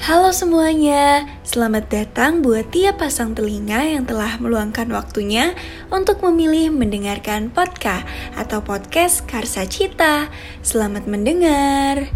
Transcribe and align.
Halo 0.00 0.32
semuanya, 0.32 1.28
selamat 1.44 1.92
datang 1.92 2.40
buat 2.40 2.72
tiap 2.72 3.04
pasang 3.04 3.36
telinga 3.36 3.84
yang 3.84 4.08
telah 4.08 4.40
meluangkan 4.40 4.88
waktunya 4.96 5.52
untuk 5.92 6.24
memilih 6.24 6.72
mendengarkan 6.72 7.52
podcast 7.52 8.08
atau 8.32 8.64
podcast 8.64 9.28
Karsa 9.28 9.68
Cita. 9.68 10.32
Selamat 10.64 11.04
mendengar. 11.04 12.08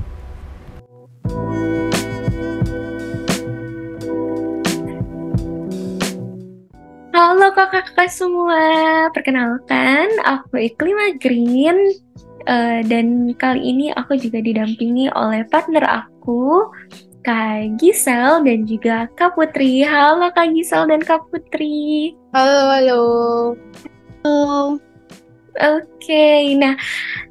Halo 7.12 7.52
kakak-kakak 7.52 8.08
semua, 8.08 8.64
perkenalkan 9.12 10.08
aku 10.24 10.72
Iklima 10.72 11.20
Green 11.20 12.00
uh, 12.48 12.80
dan 12.80 13.36
kali 13.36 13.60
ini 13.60 13.92
aku 13.92 14.16
juga 14.16 14.40
didampingi 14.40 15.12
oleh 15.12 15.44
partner 15.52 15.84
aku 15.84 16.72
Kak 17.24 17.80
Gisel 17.80 18.44
dan 18.44 18.68
juga 18.68 19.08
Kak 19.16 19.32
Putri. 19.32 19.80
Halo 19.80 20.28
Kak 20.28 20.52
Gisel 20.52 20.84
dan 20.92 21.00
Kak 21.00 21.24
Putri. 21.32 22.12
Halo, 22.36 22.68
halo. 22.68 23.02
Halo. 24.20 24.76
Oke, 25.54 25.86
okay. 26.04 26.52
nah 26.58 26.76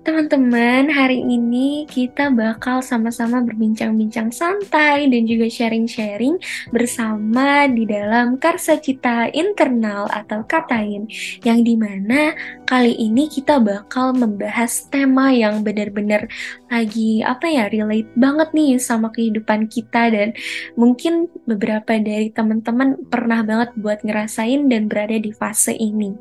teman-teman 0.04 0.92
hari 0.92 1.24
ini 1.24 1.88
kita 1.88 2.28
bakal 2.28 2.84
sama-sama 2.84 3.40
berbincang-bincang 3.40 4.36
santai 4.36 5.08
dan 5.08 5.24
juga 5.24 5.48
sharing-sharing 5.48 6.36
bersama 6.76 7.72
di 7.72 7.88
dalam 7.88 8.36
Karsa 8.36 8.84
Cita 8.84 9.32
Internal 9.32 10.12
atau 10.12 10.44
Katain 10.44 11.08
yang 11.48 11.64
di 11.64 11.80
mana 11.80 12.36
kali 12.68 12.92
ini 13.00 13.32
kita 13.32 13.64
bakal 13.64 14.12
membahas 14.12 14.92
tema 14.92 15.32
yang 15.32 15.64
benar-benar 15.64 16.28
lagi 16.68 17.24
apa 17.24 17.48
ya 17.48 17.72
relate 17.72 18.12
banget 18.20 18.52
nih 18.52 18.76
sama 18.84 19.08
kehidupan 19.08 19.72
kita 19.72 20.12
dan 20.12 20.36
mungkin 20.76 21.32
beberapa 21.48 21.96
dari 21.96 22.28
teman-teman 22.28 23.08
pernah 23.08 23.40
banget 23.40 23.72
buat 23.80 24.04
ngerasain 24.04 24.68
dan 24.68 24.92
berada 24.92 25.16
di 25.16 25.32
fase 25.32 25.72
ini. 25.72 26.12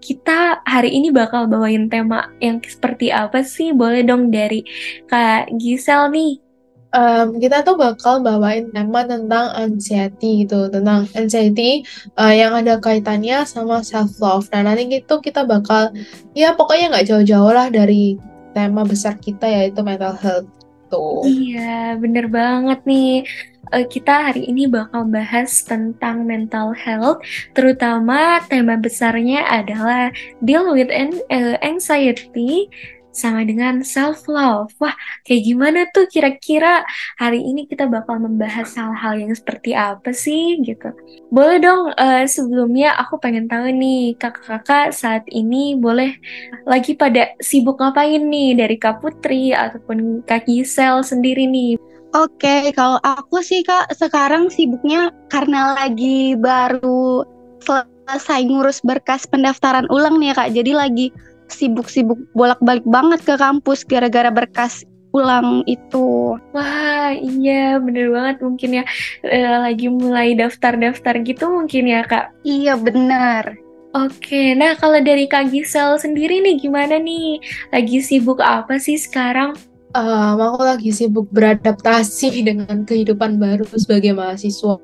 Kita 0.00 0.64
hari 0.64 0.96
ini 0.96 1.12
bakal 1.12 1.52
bawain 1.52 1.92
tema 1.92 2.32
yang 2.40 2.64
seperti 2.64 3.12
apa 3.26 3.42
sih? 3.42 3.74
Boleh 3.74 4.06
dong 4.06 4.30
dari 4.30 4.62
Kak 5.10 5.50
Gisel 5.58 6.10
nih. 6.14 6.34
Um, 6.96 7.36
kita 7.36 7.60
tuh 7.60 7.76
bakal 7.76 8.24
bawain 8.24 8.72
tema 8.72 9.04
tentang 9.04 9.52
anxiety 9.52 10.46
gitu, 10.46 10.72
tentang 10.72 11.04
anxiety 11.12 11.84
uh, 12.16 12.32
yang 12.32 12.56
ada 12.56 12.80
kaitannya 12.80 13.44
sama 13.44 13.84
self 13.84 14.16
love. 14.22 14.48
Nah 14.54 14.64
nanti 14.64 14.88
gitu 14.88 15.20
kita 15.20 15.44
bakal 15.44 15.92
ya 16.32 16.56
pokoknya 16.56 16.96
nggak 16.96 17.06
jauh-jauh 17.12 17.52
lah 17.52 17.68
dari 17.68 18.16
tema 18.56 18.86
besar 18.88 19.20
kita 19.20 19.44
yaitu 19.44 19.84
mental 19.84 20.16
health 20.16 20.48
tuh. 20.88 21.20
Iya 21.28 22.00
bener 22.00 22.32
banget 22.32 22.80
nih 22.88 23.28
uh, 23.74 23.86
kita 23.86 24.30
hari 24.30 24.46
ini 24.46 24.70
bakal 24.70 25.06
bahas 25.08 25.64
tentang 25.66 26.26
mental 26.26 26.70
health, 26.76 27.22
terutama 27.54 28.42
tema 28.46 28.78
besarnya 28.78 29.42
adalah 29.46 30.14
deal 30.42 30.70
with 30.70 30.90
an, 30.92 31.14
uh, 31.32 31.58
anxiety 31.62 32.70
sama 33.16 33.42
dengan 33.48 33.80
self 33.80 34.28
love. 34.28 34.70
Wah, 34.76 34.92
kayak 35.24 35.42
gimana 35.48 35.88
tuh 35.90 36.04
kira-kira 36.12 36.84
hari 37.16 37.40
ini 37.40 37.64
kita 37.64 37.88
bakal 37.88 38.20
membahas 38.20 38.76
hal-hal 38.76 39.16
yang 39.16 39.32
seperti 39.32 39.72
apa 39.72 40.12
sih 40.12 40.60
gitu. 40.60 40.92
Boleh 41.32 41.56
dong 41.58 41.96
uh, 41.96 42.24
sebelumnya 42.28 42.92
aku 43.00 43.16
pengen 43.16 43.48
tahu 43.48 43.72
nih 43.72 44.14
kakak-kakak 44.20 44.92
saat 44.92 45.24
ini 45.32 45.74
boleh 45.74 46.12
lagi 46.68 46.92
pada 46.92 47.32
sibuk 47.40 47.80
ngapain 47.80 48.20
nih 48.20 48.52
dari 48.54 48.76
Kak 48.76 49.00
Putri 49.00 49.56
ataupun 49.56 50.22
Kak 50.28 50.44
Gisel 50.44 51.00
sendiri 51.00 51.48
nih. 51.48 51.80
Oke, 52.14 52.70
kalau 52.72 53.00
aku 53.02 53.42
sih 53.42 53.64
Kak 53.64 53.92
sekarang 53.96 54.52
sibuknya 54.52 55.10
karena 55.32 55.74
lagi 55.74 56.38
baru 56.38 57.26
selesai 57.66 58.46
ngurus 58.46 58.78
berkas 58.86 59.26
pendaftaran 59.26 59.90
ulang 59.90 60.22
nih 60.22 60.30
ya 60.30 60.34
Kak. 60.38 60.50
Jadi 60.54 60.72
lagi 60.72 61.06
sibuk-sibuk 61.48 62.18
bolak-balik 62.34 62.86
banget 62.86 63.20
ke 63.22 63.34
kampus 63.38 63.82
gara-gara 63.86 64.30
berkas 64.30 64.84
ulang 65.16 65.64
itu. 65.64 66.36
Wah, 66.52 67.10
iya 67.16 67.80
bener 67.80 68.12
banget 68.12 68.36
mungkin 68.44 68.70
ya 68.82 68.84
e, 69.24 69.38
lagi 69.40 69.88
mulai 69.88 70.36
daftar-daftar 70.36 71.24
gitu 71.24 71.48
mungkin 71.48 71.88
ya 71.88 72.04
Kak. 72.04 72.36
Iya 72.44 72.76
bener. 72.76 73.56
Oke, 73.96 74.52
nah 74.52 74.76
kalau 74.76 75.00
dari 75.00 75.24
Kak 75.24 75.48
Gisel 75.48 75.96
sendiri 75.96 76.44
nih 76.44 76.60
gimana 76.60 77.00
nih? 77.00 77.40
Lagi 77.72 78.04
sibuk 78.04 78.44
apa 78.44 78.76
sih 78.76 79.00
sekarang? 79.00 79.56
um, 79.96 80.36
aku 80.40 80.60
lagi 80.62 80.90
sibuk 80.92 81.26
beradaptasi 81.32 82.44
dengan 82.44 82.84
kehidupan 82.84 83.40
baru 83.40 83.64
sebagai 83.74 84.12
mahasiswa 84.12 84.76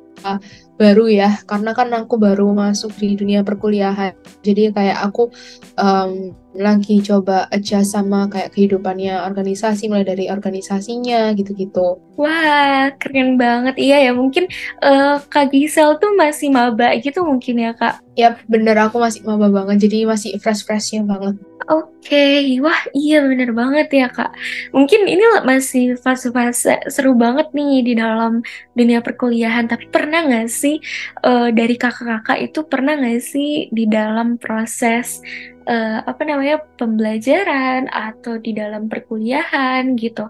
baru 0.76 1.06
ya 1.06 1.38
karena 1.46 1.70
kan 1.76 1.88
aku 1.94 2.18
baru 2.18 2.50
masuk 2.50 2.90
di 2.98 3.14
dunia 3.14 3.46
perkuliahan 3.46 4.16
jadi 4.42 4.74
kayak 4.74 4.98
aku 5.04 5.30
um, 5.78 6.34
lagi 6.52 7.00
coba 7.00 7.48
adjust 7.48 7.96
sama 7.96 8.28
kayak 8.28 8.52
kehidupannya 8.52 9.24
organisasi 9.24 9.88
mulai 9.88 10.04
dari 10.04 10.28
organisasinya 10.28 11.32
gitu-gitu. 11.32 11.96
Wah 12.20 12.92
keren 13.00 13.40
banget 13.40 13.80
iya 13.80 14.04
ya 14.04 14.12
mungkin 14.12 14.44
uh, 14.84 15.16
Kak 15.32 15.48
Gisel 15.48 15.96
tuh 15.96 16.12
masih 16.12 16.52
maba 16.52 16.92
gitu 17.00 17.24
mungkin 17.24 17.56
ya 17.56 17.72
Kak? 17.72 18.04
Yap 18.20 18.44
bener 18.52 18.76
aku 18.76 19.00
masih 19.00 19.24
maba 19.24 19.48
banget 19.48 19.88
jadi 19.88 20.04
masih 20.04 20.36
fresh-freshnya 20.36 21.08
banget. 21.08 21.40
Oke, 21.70 22.10
okay. 22.10 22.58
wah 22.58 22.82
iya 22.90 23.22
bener 23.22 23.54
banget 23.54 23.86
ya 23.94 24.10
kak. 24.10 24.34
Mungkin 24.74 25.06
ini 25.06 25.22
masih 25.46 25.94
fase-fase 25.94 26.82
seru 26.90 27.14
banget 27.14 27.54
nih 27.54 27.86
di 27.86 27.92
dalam 27.94 28.42
dunia 28.74 28.98
perkuliahan. 28.98 29.70
Tapi 29.70 29.86
pernah 30.02 30.26
nggak 30.26 30.50
sih 30.50 30.82
uh, 31.22 31.54
dari 31.54 31.78
kakak-kakak 31.78 32.50
itu 32.50 32.66
pernah 32.66 32.98
nggak 32.98 33.22
sih 33.22 33.70
di 33.70 33.86
dalam 33.86 34.34
proses 34.34 35.22
uh, 35.70 36.02
apa 36.02 36.26
namanya 36.26 36.58
pembelajaran 36.74 37.86
atau 37.86 38.42
di 38.42 38.50
dalam 38.50 38.90
perkuliahan 38.90 39.94
gitu? 39.94 40.26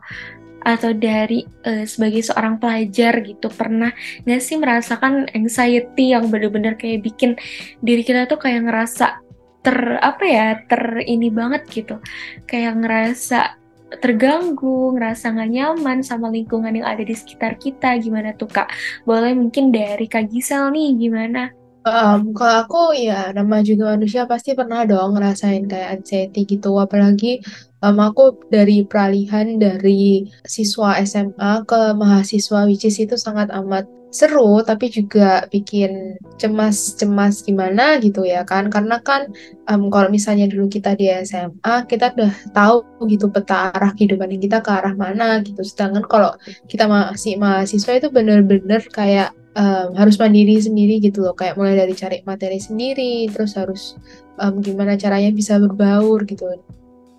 Atau 0.61 0.93
dari 0.93 1.49
uh, 1.65 1.89
sebagai 1.89 2.21
seorang 2.21 2.61
pelajar 2.61 3.25
gitu 3.25 3.49
pernah 3.49 3.97
nggak 4.29 4.43
sih 4.45 4.61
merasakan 4.61 5.33
anxiety 5.33 6.13
yang 6.13 6.29
bener-bener 6.29 6.77
kayak 6.77 7.01
bikin 7.01 7.41
diri 7.81 8.05
kita 8.05 8.29
tuh 8.29 8.37
kayak 8.37 8.69
ngerasa 8.69 9.25
ter 9.65 9.79
apa 10.05 10.25
ya 10.29 10.61
ter 10.69 11.01
ini 11.09 11.33
banget 11.33 11.65
gitu. 11.73 11.97
Kayak 12.45 12.77
ngerasa 12.77 13.62
terganggu 14.01 14.97
ngerasa 14.97 15.35
nggak 15.35 15.51
nyaman 15.53 15.99
sama 16.01 16.33
lingkungan 16.33 16.73
yang 16.73 16.89
ada 16.89 17.05
di 17.05 17.13
sekitar 17.13 17.61
kita. 17.61 17.99
Gimana 18.01 18.33
tuh 18.33 18.49
kak? 18.49 18.73
Boleh 19.05 19.37
mungkin 19.37 19.69
dari 19.75 20.09
kak 20.09 20.33
Gisel 20.33 20.73
nih 20.73 20.97
gimana 20.97 21.62
Um, 21.83 22.31
kalau 22.31 22.63
aku 22.63 22.83
ya 22.95 23.35
nama 23.35 23.59
juga 23.67 23.99
manusia 23.99 24.23
pasti 24.31 24.55
pernah 24.55 24.87
dong 24.87 25.19
ngerasain 25.19 25.67
kayak 25.67 25.99
anxiety 25.99 26.47
gitu. 26.47 26.79
Apalagi 26.79 27.43
um, 27.83 27.99
aku 27.99 28.39
dari 28.55 28.87
peralihan 28.87 29.59
dari 29.59 30.31
siswa 30.47 30.95
SMA 31.03 31.67
ke 31.67 31.81
mahasiswa 31.99 32.71
which 32.71 32.87
is 32.87 33.03
itu 33.03 33.19
sangat 33.19 33.51
amat 33.51 33.91
seru 34.13 34.61
tapi 34.61 34.93
juga 34.93 35.49
bikin 35.49 36.21
cemas-cemas 36.39 37.43
gimana 37.43 37.99
gitu 37.99 38.23
ya 38.23 38.47
kan. 38.47 38.71
Karena 38.71 39.03
kan 39.03 39.27
um, 39.67 39.91
kalau 39.91 40.07
misalnya 40.07 40.47
dulu 40.47 40.71
kita 40.71 40.95
di 40.95 41.11
SMA 41.27 41.91
kita 41.91 42.15
udah 42.15 42.33
tahu 42.55 43.11
gitu 43.11 43.27
peta 43.27 43.75
arah 43.75 43.91
kehidupan 43.91 44.39
kita 44.39 44.63
ke 44.63 44.71
arah 44.71 44.95
mana 44.95 45.43
gitu. 45.43 45.67
Sedangkan 45.67 46.07
kalau 46.07 46.31
kita 46.71 46.87
masih 46.87 47.43
mahasiswa 47.43 47.99
itu 47.99 48.07
bener-bener 48.07 48.87
kayak 48.95 49.35
um, 49.57 49.89
harus 49.97 50.17
mandiri 50.17 50.59
sendiri 50.61 51.01
gitu 51.01 51.25
loh. 51.25 51.35
Kayak 51.37 51.57
mulai 51.59 51.75
dari 51.77 51.95
cari 51.97 52.19
materi 52.25 52.59
sendiri 52.61 53.29
terus 53.33 53.57
harus 53.57 53.97
um, 54.41 54.61
gimana 54.61 54.97
caranya 54.97 55.33
bisa 55.33 55.61
berbaur 55.61 56.25
gitu. 56.29 56.49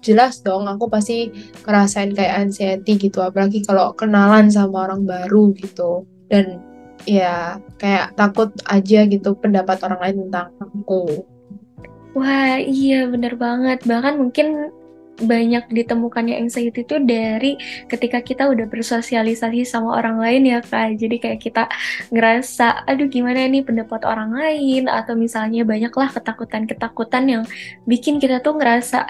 Jelas 0.04 0.44
dong 0.44 0.68
aku 0.68 0.92
pasti 0.92 1.32
ngerasain 1.64 2.12
kayak 2.12 2.50
anxiety 2.50 3.00
gitu. 3.00 3.24
Apalagi 3.24 3.64
kalau 3.64 3.96
kenalan 3.96 4.52
sama 4.52 4.90
orang 4.90 5.08
baru 5.08 5.56
gitu. 5.56 6.04
Dan 6.28 6.60
ya 7.04 7.60
kayak 7.80 8.16
takut 8.16 8.52
aja 8.68 9.06
gitu 9.08 9.36
pendapat 9.40 9.80
orang 9.84 10.00
lain 10.04 10.18
tentang 10.28 10.48
aku. 10.60 11.24
Wah 12.14 12.62
iya 12.62 13.10
bener 13.10 13.40
banget. 13.40 13.82
Bahkan 13.88 14.22
mungkin 14.22 14.70
banyak 15.24 15.66
ditemukannya 15.72 16.38
anxiety 16.40 16.84
itu 16.84 17.00
dari 17.02 17.56
ketika 17.88 18.20
kita 18.20 18.48
udah 18.52 18.68
bersosialisasi 18.68 19.64
sama 19.64 19.98
orang 20.00 20.20
lain 20.20 20.44
ya 20.48 20.60
kak. 20.60 21.00
Jadi 21.00 21.16
kayak 21.20 21.40
kita 21.42 21.64
ngerasa 22.12 22.86
aduh 22.86 23.08
gimana 23.08 23.48
nih 23.48 23.64
pendapat 23.64 24.04
orang 24.04 24.36
lain? 24.36 24.92
Atau 24.92 25.16
misalnya 25.16 25.64
banyaklah 25.64 26.12
ketakutan-ketakutan 26.12 27.24
yang 27.26 27.44
bikin 27.88 28.20
kita 28.20 28.44
tuh 28.44 28.60
ngerasa 28.60 29.08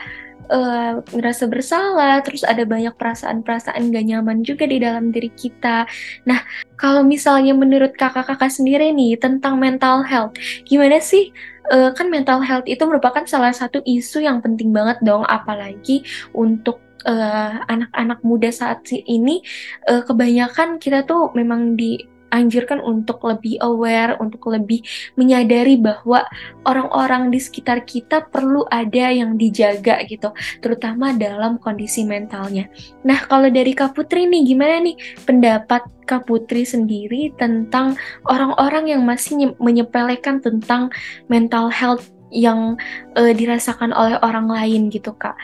uh, 0.52 1.00
ngerasa 1.14 1.48
bersalah, 1.48 2.20
terus 2.26 2.44
ada 2.44 2.64
banyak 2.68 2.96
perasaan-perasaan 2.98 3.94
gak 3.94 4.06
nyaman 4.08 4.44
juga 4.44 4.68
di 4.68 4.82
dalam 4.82 5.14
diri 5.14 5.32
kita. 5.32 5.88
Nah, 6.28 6.44
kalau 6.76 7.06
misalnya 7.06 7.56
menurut 7.56 7.96
kakak-kakak 7.96 8.52
sendiri 8.52 8.92
nih 8.92 9.16
tentang 9.16 9.62
mental 9.62 10.04
health, 10.04 10.36
gimana 10.68 11.00
sih 11.00 11.32
uh, 11.72 11.92
kan 11.96 12.08
mental 12.12 12.44
health 12.44 12.68
itu 12.68 12.84
merupakan 12.84 13.24
salah 13.30 13.54
satu 13.56 13.80
isu 13.86 14.26
yang 14.26 14.42
penting 14.44 14.74
banget 14.76 15.00
dong, 15.06 15.24
apalagi 15.28 16.04
untuk 16.36 16.82
eh, 17.04 17.54
anak-anak 17.68 18.24
muda 18.24 18.48
saat 18.48 18.88
ini 18.92 19.44
uh, 19.92 20.08
kebanyakan 20.08 20.80
kita 20.80 21.04
tuh 21.04 21.36
memang 21.36 21.76
di 21.76 22.00
anjurkan 22.34 22.82
untuk 22.82 23.22
lebih 23.22 23.62
aware, 23.62 24.18
untuk 24.18 24.50
lebih 24.50 24.82
menyadari 25.14 25.78
bahwa 25.78 26.26
orang-orang 26.66 27.30
di 27.30 27.38
sekitar 27.38 27.86
kita 27.86 28.26
perlu 28.34 28.66
ada 28.74 29.14
yang 29.14 29.38
dijaga 29.38 30.02
gitu, 30.10 30.34
terutama 30.60 31.14
dalam 31.14 31.62
kondisi 31.62 32.02
mentalnya. 32.02 32.66
Nah, 33.06 33.22
kalau 33.30 33.54
dari 33.54 33.78
Kak 33.78 33.94
Putri 33.94 34.26
nih, 34.26 34.42
gimana 34.50 34.82
nih 34.82 34.98
pendapat 35.30 35.86
Kak 36.10 36.26
Putri 36.26 36.66
sendiri 36.66 37.30
tentang 37.38 37.96
orang-orang 38.26 38.98
yang 38.98 39.06
masih 39.06 39.54
menyepelekan 39.62 40.42
tentang 40.42 40.90
mental 41.30 41.70
health 41.70 42.10
yang 42.34 42.76
uh, 43.14 43.32
dirasakan 43.32 43.94
oleh 43.94 44.18
orang 44.26 44.50
lain 44.50 44.90
gitu, 44.90 45.14
Kak? 45.14 45.38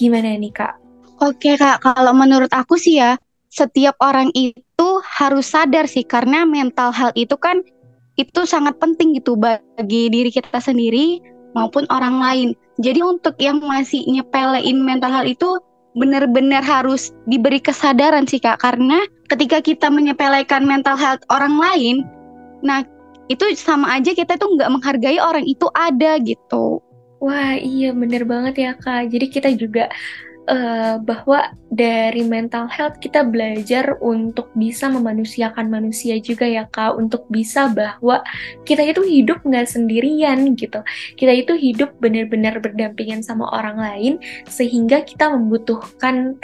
Gimana 0.00 0.32
nih, 0.40 0.50
Kak? 0.56 0.74
Oke, 1.20 1.60
Kak. 1.60 1.84
Kalau 1.84 2.16
menurut 2.16 2.48
aku 2.48 2.80
sih 2.80 2.96
ya, 2.96 3.20
setiap 3.50 3.98
orang 4.00 4.32
itu 4.32 4.56
harus 5.04 5.50
sadar 5.50 5.86
sih 5.88 6.04
karena 6.04 6.44
mental 6.44 6.92
health 6.92 7.16
itu 7.16 7.34
kan 7.36 7.60
itu 8.20 8.44
sangat 8.44 8.76
penting 8.76 9.16
gitu 9.16 9.38
bagi 9.38 10.12
diri 10.12 10.28
kita 10.28 10.60
sendiri 10.60 11.20
maupun 11.56 11.88
orang 11.88 12.20
lain. 12.20 12.48
Jadi 12.80 13.00
untuk 13.00 13.36
yang 13.40 13.60
masih 13.60 14.04
nyepelein 14.08 14.80
mental 14.80 15.12
health 15.12 15.30
itu 15.30 15.48
benar-benar 15.98 16.62
harus 16.62 17.10
diberi 17.26 17.58
kesadaran 17.58 18.22
sih 18.28 18.38
Kak 18.38 18.62
karena 18.62 19.02
ketika 19.26 19.58
kita 19.58 19.90
menyepelekan 19.90 20.62
mental 20.62 20.94
health 20.94 21.22
orang 21.32 21.58
lain, 21.58 22.06
nah 22.62 22.86
itu 23.30 23.46
sama 23.58 23.98
aja 23.98 24.14
kita 24.14 24.38
tuh 24.38 24.54
nggak 24.58 24.70
menghargai 24.70 25.18
orang 25.18 25.46
itu 25.46 25.66
ada 25.74 26.18
gitu. 26.22 26.78
Wah 27.20 27.58
iya 27.58 27.92
bener 27.92 28.24
banget 28.24 28.54
ya 28.56 28.72
Kak. 28.78 29.12
Jadi 29.12 29.26
kita 29.28 29.50
juga 29.52 29.92
uh, 30.50 30.98
bahwa 30.98 31.54
dari 31.70 32.26
mental 32.26 32.66
health 32.66 32.98
kita 32.98 33.22
belajar 33.22 33.94
untuk 34.02 34.50
bisa 34.58 34.90
memanusiakan 34.90 35.70
manusia 35.70 36.18
juga 36.18 36.44
ya 36.44 36.66
kak. 36.66 36.98
Untuk 36.98 37.30
bisa 37.30 37.70
bahwa 37.70 38.20
kita 38.66 38.82
itu 38.82 39.06
hidup 39.06 39.46
nggak 39.46 39.70
sendirian 39.70 40.58
gitu. 40.58 40.82
Kita 41.14 41.32
itu 41.32 41.54
hidup 41.54 41.94
benar-benar 42.02 42.58
berdampingan 42.58 43.22
sama 43.22 43.46
orang 43.54 43.78
lain 43.78 44.12
sehingga 44.50 45.06
kita 45.06 45.30
membutuhkan 45.30 46.36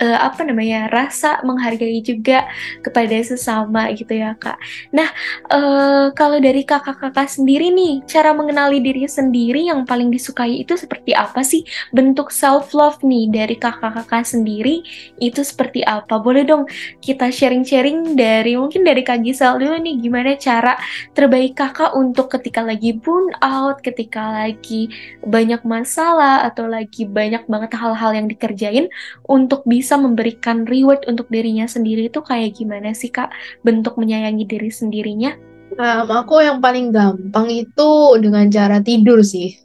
uh, 0.00 0.18
apa 0.24 0.42
namanya 0.46 0.90
rasa 0.90 1.42
menghargai 1.46 2.00
juga 2.02 2.46
kepada 2.82 3.14
sesama 3.22 3.90
gitu 3.94 4.14
ya 4.14 4.34
kak. 4.38 4.58
Nah 4.94 5.08
uh, 5.50 6.10
kalau 6.16 6.38
dari 6.40 6.66
kakak-kakak 6.66 7.30
sendiri 7.30 7.70
nih 7.70 8.02
cara 8.08 8.34
mengenali 8.34 8.80
diri 8.80 9.06
sendiri 9.06 9.68
yang 9.68 9.86
paling 9.86 10.10
disukai 10.10 10.62
itu 10.64 10.74
seperti 10.74 11.14
apa 11.14 11.44
sih 11.46 11.62
bentuk 11.94 12.30
self 12.34 12.72
love 12.74 13.00
nih 13.04 13.30
dari 13.30 13.56
kakak-kakak 13.58 14.26
sendiri 14.26 14.82
itu 15.20 15.40
seperti 15.44 15.84
apa? 15.86 16.18
Boleh 16.18 16.42
dong 16.46 16.66
kita 17.02 17.30
sharing-sharing 17.30 18.16
dari 18.18 18.56
mungkin 18.58 18.82
dari 18.82 19.02
kak 19.04 19.22
Gisel 19.22 19.60
dulu 19.60 19.76
nih 19.78 19.96
gimana 20.00 20.34
cara 20.40 20.74
terbaik 21.12 21.54
kakak 21.58 21.94
untuk 21.94 22.32
ketika 22.32 22.64
lagi 22.64 22.96
burn 22.96 23.30
out, 23.44 23.80
ketika 23.84 24.44
lagi 24.44 24.90
banyak 25.22 25.62
masalah 25.62 26.42
atau 26.48 26.66
lagi 26.66 27.06
banyak 27.06 27.46
banget 27.46 27.72
hal-hal 27.76 28.10
yang 28.16 28.26
dikerjain 28.26 28.86
untuk 29.28 29.62
bisa 29.68 29.83
bisa 29.84 30.00
memberikan 30.00 30.64
reward 30.64 31.04
untuk 31.04 31.28
dirinya 31.28 31.68
sendiri 31.68 32.08
itu 32.08 32.24
kayak 32.24 32.56
gimana 32.56 32.96
sih 32.96 33.12
kak 33.12 33.28
bentuk 33.60 34.00
menyayangi 34.00 34.48
diri 34.48 34.72
sendirinya? 34.72 35.36
Um, 35.76 36.08
aku 36.08 36.40
yang 36.40 36.64
paling 36.64 36.88
gampang 36.88 37.52
itu 37.52 37.92
dengan 38.16 38.48
cara 38.48 38.80
tidur 38.80 39.20
sih. 39.20 39.60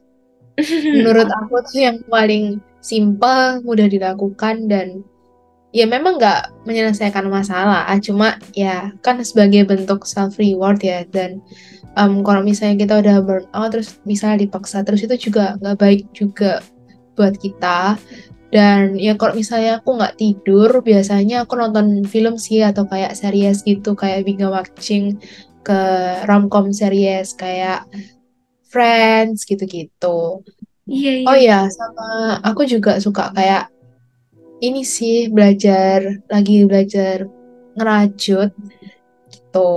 Menurut 0.99 1.31
aku 1.31 1.63
tuh 1.71 1.79
yang 1.79 2.03
paling 2.11 2.59
simple, 2.83 3.63
mudah 3.63 3.87
dilakukan 3.87 4.67
dan 4.67 5.07
ya 5.71 5.87
memang 5.87 6.19
nggak 6.19 6.67
menyelesaikan 6.67 7.31
masalah, 7.31 7.87
cuma 8.03 8.35
ya 8.51 8.91
kan 8.99 9.23
sebagai 9.23 9.63
bentuk 9.63 10.03
self 10.03 10.35
reward 10.35 10.83
ya 10.83 11.07
dan 11.07 11.39
um, 11.95 12.25
kalau 12.25 12.43
misalnya 12.43 12.75
kita 12.83 12.99
udah 12.99 13.15
burn 13.23 13.45
out 13.55 13.71
terus 13.71 13.97
misalnya 14.03 14.43
dipaksa 14.43 14.83
terus 14.83 15.05
itu 15.05 15.31
juga 15.31 15.55
nggak 15.61 15.77
baik 15.79 16.01
juga 16.11 16.59
buat 17.13 17.35
kita 17.37 17.99
dan 18.49 18.97
ya 18.97 19.13
kalau 19.13 19.37
misalnya 19.37 19.77
aku 19.77 19.97
nggak 19.97 20.17
tidur, 20.17 20.81
biasanya 20.81 21.45
aku 21.45 21.53
nonton 21.53 22.01
film 22.09 22.41
sih 22.41 22.65
atau 22.65 22.89
kayak 22.89 23.13
series 23.13 23.61
gitu, 23.61 23.93
kayak 23.93 24.25
binge 24.25 24.49
watching 24.49 25.21
ke 25.61 25.81
romcom 26.25 26.73
series 26.73 27.37
kayak 27.37 27.85
Friends 28.69 29.49
gitu-gitu. 29.49 30.45
Iya, 30.85 31.11
iya. 31.21 31.25
Oh 31.29 31.37
iya, 31.37 31.59
sama 31.69 32.37
aku 32.45 32.65
juga 32.65 32.97
suka 33.01 33.33
kayak 33.33 33.69
ini 34.61 34.81
sih 34.85 35.29
belajar 35.29 36.21
lagi 36.29 36.65
belajar 36.65 37.25
ngerajut 37.77 38.49
gitu. 39.29 39.73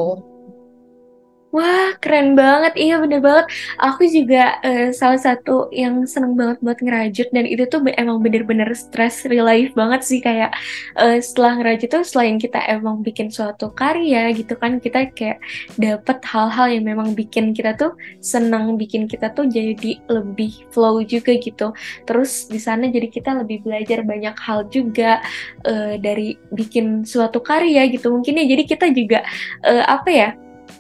Wah, 1.53 1.93
keren 2.01 2.33
banget. 2.33 2.73
Iya, 2.81 2.97
bener 3.05 3.21
banget. 3.21 3.45
Aku 3.77 4.09
juga 4.09 4.57
uh, 4.65 4.89
salah 4.97 5.21
satu 5.21 5.69
yang 5.69 6.09
seneng 6.09 6.33
banget 6.33 6.57
buat 6.65 6.81
ngerajut 6.81 7.29
dan 7.29 7.45
itu 7.45 7.69
tuh 7.69 7.85
emang 7.93 8.25
bener-bener 8.25 8.73
stress 8.73 9.29
relief 9.29 9.77
banget 9.77 10.01
sih 10.01 10.25
kayak 10.25 10.57
uh, 10.97 11.21
setelah 11.21 11.61
ngerajut 11.61 11.93
tuh 11.93 12.05
selain 12.09 12.41
kita 12.41 12.57
emang 12.73 13.05
bikin 13.05 13.29
suatu 13.29 13.69
karya 13.69 14.33
gitu 14.33 14.57
kan 14.57 14.81
kita 14.81 15.13
kayak 15.13 15.45
dapet 15.77 16.25
hal-hal 16.25 16.73
yang 16.73 16.89
memang 16.89 17.13
bikin 17.13 17.53
kita 17.53 17.77
tuh 17.77 17.93
senang, 18.25 18.81
bikin 18.81 19.05
kita 19.05 19.29
tuh 19.37 19.45
jadi 19.45 20.01
lebih 20.09 20.65
flow 20.73 21.05
juga 21.05 21.37
gitu. 21.37 21.77
Terus 22.09 22.49
di 22.49 22.57
sana 22.65 22.89
jadi 22.89 23.13
kita 23.13 23.45
lebih 23.45 23.61
belajar 23.69 24.01
banyak 24.09 24.37
hal 24.41 24.73
juga 24.73 25.21
uh, 25.69 26.01
dari 26.01 26.33
bikin 26.49 27.05
suatu 27.05 27.45
karya 27.45 27.93
gitu. 27.93 28.09
Mungkin 28.09 28.41
ya 28.41 28.57
jadi 28.57 28.65
kita 28.65 28.87
juga 28.97 29.21
uh, 29.69 29.85
apa 29.85 30.09
ya? 30.09 30.31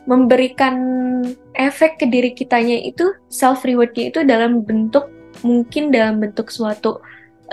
Memberikan 0.06 0.76
efek 1.54 2.02
ke 2.02 2.06
diri 2.10 2.34
kitanya 2.34 2.74
itu 2.82 3.14
self 3.30 3.62
rewardnya 3.62 4.10
itu 4.10 4.20
dalam 4.26 4.66
bentuk 4.66 5.06
mungkin 5.46 5.94
dalam 5.94 6.18
bentuk 6.18 6.50
suatu 6.50 6.98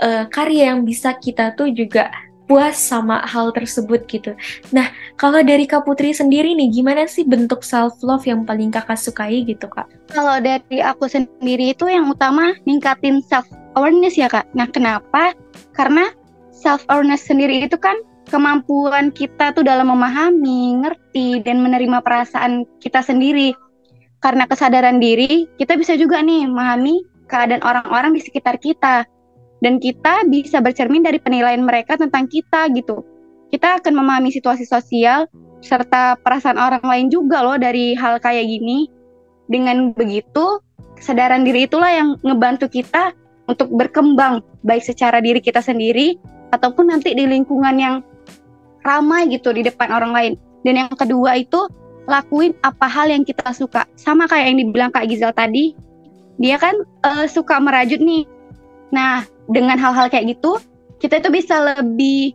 uh, 0.02 0.24
karya 0.28 0.74
yang 0.74 0.82
bisa 0.82 1.14
kita 1.18 1.54
tuh 1.54 1.70
juga 1.70 2.10
puas 2.50 2.74
sama 2.74 3.22
hal 3.30 3.54
tersebut 3.54 4.10
gitu. 4.10 4.34
Nah, 4.74 4.90
kalau 5.14 5.38
dari 5.38 5.70
Kak 5.70 5.86
Putri 5.86 6.10
sendiri 6.10 6.50
nih, 6.58 6.82
gimana 6.82 7.06
sih 7.06 7.22
bentuk 7.22 7.62
self 7.62 8.02
love 8.02 8.26
yang 8.26 8.42
paling 8.42 8.74
kakak 8.74 8.98
sukai 8.98 9.46
gitu 9.46 9.70
kak? 9.70 9.86
Kalau 10.10 10.42
dari 10.42 10.82
aku 10.82 11.06
sendiri 11.06 11.70
itu 11.70 11.86
yang 11.86 12.10
utama 12.10 12.58
ningkatin 12.66 13.22
self 13.22 13.46
awareness 13.78 14.18
ya 14.18 14.26
kak. 14.26 14.50
Nah, 14.58 14.66
kenapa? 14.66 15.30
Karena 15.78 16.10
self 16.50 16.82
awareness 16.90 17.22
sendiri 17.22 17.70
itu 17.70 17.78
kan 17.78 17.94
kemampuan 18.30 19.10
kita 19.10 19.50
tuh 19.50 19.66
dalam 19.66 19.90
memahami, 19.90 20.86
ngerti, 20.86 21.42
dan 21.42 21.60
menerima 21.60 21.98
perasaan 22.00 22.64
kita 22.78 23.02
sendiri. 23.02 23.52
Karena 24.22 24.46
kesadaran 24.46 25.02
diri, 25.02 25.50
kita 25.58 25.74
bisa 25.74 25.98
juga 25.98 26.22
nih 26.22 26.46
memahami 26.46 27.02
keadaan 27.26 27.60
orang-orang 27.66 28.14
di 28.14 28.20
sekitar 28.22 28.56
kita. 28.62 29.04
Dan 29.60 29.76
kita 29.76 30.24
bisa 30.30 30.62
bercermin 30.64 31.04
dari 31.04 31.20
penilaian 31.20 31.60
mereka 31.60 31.98
tentang 32.00 32.30
kita 32.30 32.70
gitu. 32.72 33.04
Kita 33.52 33.82
akan 33.82 33.92
memahami 33.92 34.32
situasi 34.32 34.64
sosial 34.64 35.28
serta 35.60 36.16
perasaan 36.24 36.56
orang 36.56 36.80
lain 36.80 37.06
juga 37.12 37.44
loh 37.44 37.60
dari 37.60 37.92
hal 37.92 38.16
kayak 38.22 38.46
gini. 38.48 38.88
Dengan 39.50 39.92
begitu, 39.92 40.62
kesadaran 40.96 41.44
diri 41.44 41.68
itulah 41.68 41.92
yang 41.92 42.16
ngebantu 42.24 42.70
kita 42.70 43.12
untuk 43.50 43.68
berkembang 43.74 44.40
baik 44.62 44.86
secara 44.86 45.18
diri 45.18 45.42
kita 45.42 45.58
sendiri 45.60 46.16
ataupun 46.54 46.94
nanti 46.94 47.12
di 47.12 47.26
lingkungan 47.26 47.76
yang 47.76 47.94
ramai 48.84 49.28
gitu 49.30 49.52
di 49.52 49.64
depan 49.66 49.90
orang 49.92 50.12
lain. 50.12 50.32
Dan 50.64 50.76
yang 50.76 50.92
kedua 50.92 51.40
itu 51.40 51.68
lakuin 52.08 52.52
apa 52.60 52.86
hal 52.90 53.08
yang 53.08 53.24
kita 53.24 53.54
suka. 53.54 53.86
Sama 53.96 54.26
kayak 54.26 54.52
yang 54.52 54.58
dibilang 54.66 54.90
Kak 54.92 55.08
Gizal 55.08 55.32
tadi, 55.32 55.72
dia 56.40 56.56
kan 56.56 56.74
uh, 57.06 57.26
suka 57.30 57.60
merajut 57.60 58.00
nih. 58.00 58.24
Nah, 58.90 59.24
dengan 59.46 59.78
hal-hal 59.78 60.10
kayak 60.10 60.36
gitu, 60.36 60.58
kita 60.98 61.22
itu 61.22 61.30
bisa 61.30 61.56
lebih 61.76 62.34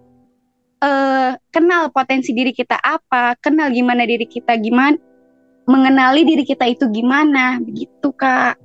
uh, 0.82 1.38
kenal 1.52 1.92
potensi 1.92 2.32
diri 2.32 2.56
kita 2.56 2.80
apa, 2.80 3.36
kenal 3.44 3.70
gimana 3.70 4.08
diri 4.08 4.26
kita 4.26 4.56
gimana, 4.58 4.98
mengenali 5.70 6.24
diri 6.24 6.44
kita 6.46 6.66
itu 6.70 6.90
gimana, 6.90 7.60
begitu 7.62 8.10
Kak. 8.16 8.65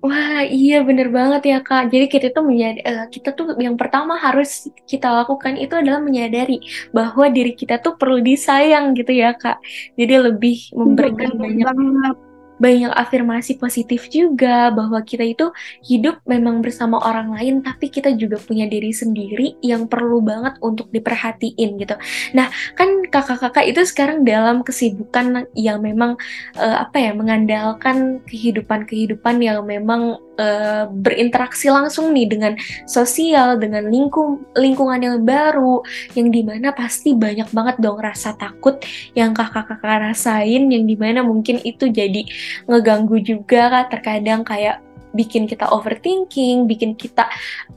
Wah, 0.00 0.40
iya 0.48 0.80
bener 0.80 1.12
banget 1.12 1.42
ya 1.52 1.58
Kak. 1.60 1.92
Jadi 1.92 2.06
kita 2.08 2.26
tuh 2.32 2.40
menyadari, 2.48 2.80
uh, 2.88 3.04
kita 3.12 3.36
tuh 3.36 3.52
yang 3.60 3.76
pertama 3.76 4.16
harus 4.16 4.64
kita 4.88 5.12
lakukan 5.12 5.60
itu 5.60 5.76
adalah 5.76 6.00
menyadari 6.00 6.56
bahwa 6.96 7.28
diri 7.28 7.52
kita 7.52 7.84
tuh 7.84 8.00
perlu 8.00 8.24
disayang 8.24 8.96
gitu 8.96 9.12
ya 9.12 9.36
Kak. 9.36 9.60
Jadi 10.00 10.14
lebih 10.16 10.72
memberikan 10.72 11.36
banyak 11.36 11.68
banget 11.68 12.29
banyak 12.60 12.92
afirmasi 12.92 13.56
positif 13.56 14.12
juga 14.12 14.68
bahwa 14.68 15.00
kita 15.00 15.24
itu 15.24 15.48
hidup 15.80 16.20
memang 16.28 16.60
bersama 16.60 17.00
orang 17.00 17.32
lain 17.32 17.64
tapi 17.64 17.88
kita 17.88 18.12
juga 18.14 18.36
punya 18.36 18.68
diri 18.68 18.92
sendiri 18.92 19.56
yang 19.64 19.88
perlu 19.88 20.20
banget 20.20 20.60
untuk 20.60 20.92
diperhatiin 20.92 21.80
gitu. 21.80 21.96
Nah, 22.36 22.52
kan 22.76 23.08
kakak-kakak 23.08 23.64
itu 23.64 23.80
sekarang 23.88 24.22
dalam 24.28 24.60
kesibukan 24.60 25.48
yang 25.56 25.80
memang 25.80 26.20
uh, 26.60 26.76
apa 26.84 27.00
ya 27.00 27.16
mengandalkan 27.16 28.20
kehidupan-kehidupan 28.28 29.40
yang 29.40 29.64
memang 29.64 30.20
uh, 30.36 30.84
berinteraksi 30.88 31.72
langsung 31.72 32.12
nih 32.12 32.28
dengan 32.28 32.52
sosial, 32.84 33.56
dengan 33.56 33.88
lingkung 33.88 34.44
lingkungan 34.56 35.00
yang 35.00 35.16
baru, 35.24 35.80
yang 36.12 36.28
di 36.28 36.44
mana 36.44 36.76
pasti 36.76 37.16
banyak 37.16 37.48
banget 37.52 37.76
dong 37.80 38.00
rasa 38.00 38.36
takut 38.36 38.80
yang 39.16 39.32
kakak-kakak 39.32 40.12
rasain, 40.12 40.68
yang 40.68 40.84
di 40.84 40.96
mana 40.96 41.24
mungkin 41.24 41.60
itu 41.64 41.88
jadi 41.88 42.24
ngeganggu 42.66 43.18
juga 43.22 43.68
kak 43.70 43.86
terkadang 43.98 44.42
kayak 44.46 44.82
bikin 45.10 45.46
kita 45.50 45.66
overthinking, 45.70 46.70
bikin 46.70 46.94
kita 46.94 47.26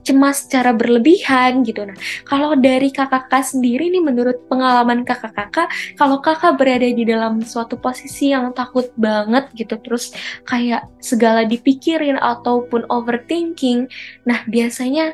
cemas 0.05 0.45
secara 0.45 0.73
berlebihan 0.73 1.65
gitu. 1.65 1.85
Nah, 1.85 1.97
kalau 2.29 2.53
dari 2.53 2.93
kakak-kakak 2.93 3.45
sendiri 3.45 3.89
nih 3.89 4.03
menurut 4.03 4.37
pengalaman 4.49 5.01
kakak-kakak, 5.01 5.69
kalau 5.97 6.21
kakak 6.21 6.57
berada 6.59 6.85
di 6.85 7.03
dalam 7.05 7.41
suatu 7.41 7.77
posisi 7.79 8.31
yang 8.33 8.53
takut 8.53 8.93
banget 8.99 9.49
gitu, 9.57 9.79
terus 9.81 10.13
kayak 10.45 10.85
segala 11.01 11.45
dipikirin 11.47 12.21
ataupun 12.21 12.85
overthinking, 12.93 13.89
nah 14.29 14.45
biasanya 14.45 15.13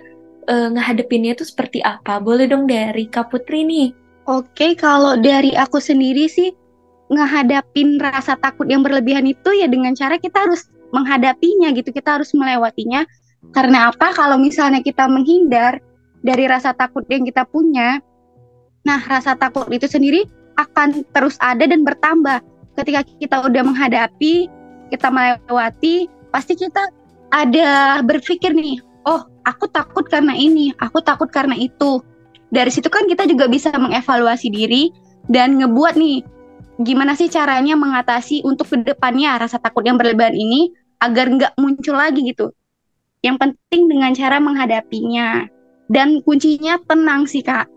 uh, 0.52 0.70
ngehadepinnya 0.76 1.40
itu 1.40 1.48
seperti 1.48 1.80
apa? 1.80 2.20
Boleh 2.20 2.50
dong 2.50 2.68
dari 2.68 3.08
Kak 3.08 3.32
Putri 3.32 3.64
nih. 3.64 3.90
Oke, 4.30 4.78
kalau 4.78 5.18
dari 5.18 5.58
aku 5.58 5.82
sendiri 5.82 6.30
sih 6.30 6.54
ngehadapin 7.10 7.98
rasa 7.98 8.38
takut 8.38 8.70
yang 8.70 8.86
berlebihan 8.86 9.26
itu 9.26 9.50
ya 9.58 9.66
dengan 9.66 9.98
cara 9.98 10.22
kita 10.22 10.46
harus 10.46 10.70
menghadapinya 10.94 11.74
gitu. 11.74 11.90
Kita 11.90 12.22
harus 12.22 12.32
melewatinya. 12.38 13.06
Karena 13.54 13.90
apa? 13.90 14.14
Kalau 14.14 14.38
misalnya 14.38 14.84
kita 14.86 15.10
menghindar 15.10 15.82
dari 16.22 16.46
rasa 16.46 16.76
takut 16.76 17.04
yang 17.10 17.24
kita 17.26 17.48
punya 17.48 18.04
nah 18.88 19.00
rasa 19.12 19.36
takut 19.36 19.68
itu 19.76 19.92
sendiri 19.92 20.24
akan 20.56 21.04
terus 21.12 21.36
ada 21.42 21.66
dan 21.66 21.84
bertambah. 21.84 22.40
Ketika 22.80 23.04
kita 23.04 23.36
udah 23.44 23.64
menghadapi 23.64 24.48
kita 24.90 25.08
melewati 25.12 26.08
pasti 26.32 26.56
kita 26.56 26.90
ada 27.30 28.02
berpikir 28.02 28.56
nih 28.56 28.82
oh 29.06 29.22
aku 29.46 29.70
takut 29.70 30.06
karena 30.10 30.36
ini 30.36 30.72
aku 30.80 31.02
takut 31.02 31.28
karena 31.32 31.56
itu. 31.56 32.04
Dari 32.50 32.74
situ 32.74 32.90
kan 32.90 33.06
kita 33.06 33.30
juga 33.30 33.46
bisa 33.46 33.70
mengevaluasi 33.70 34.50
diri 34.50 34.90
dan 35.30 35.62
ngebuat 35.62 35.94
nih 35.96 36.26
gimana 36.80 37.16
sih 37.16 37.28
caranya 37.28 37.76
mengatasi 37.76 38.44
untuk 38.48 38.68
ke 38.68 38.78
depannya 38.84 39.36
rasa 39.40 39.60
takut 39.60 39.84
yang 39.84 40.00
berlebihan 40.00 40.36
ini 40.36 40.72
agar 41.00 41.32
nggak 41.32 41.54
muncul 41.60 41.96
lagi 41.96 42.24
gitu. 42.28 42.52
Yang 43.20 43.38
penting 43.40 43.92
dengan 43.92 44.12
cara 44.16 44.38
menghadapinya 44.40 45.48
dan 45.92 46.24
kuncinya 46.24 46.80
tenang 46.88 47.28
sih 47.28 47.44
kak. 47.44 47.68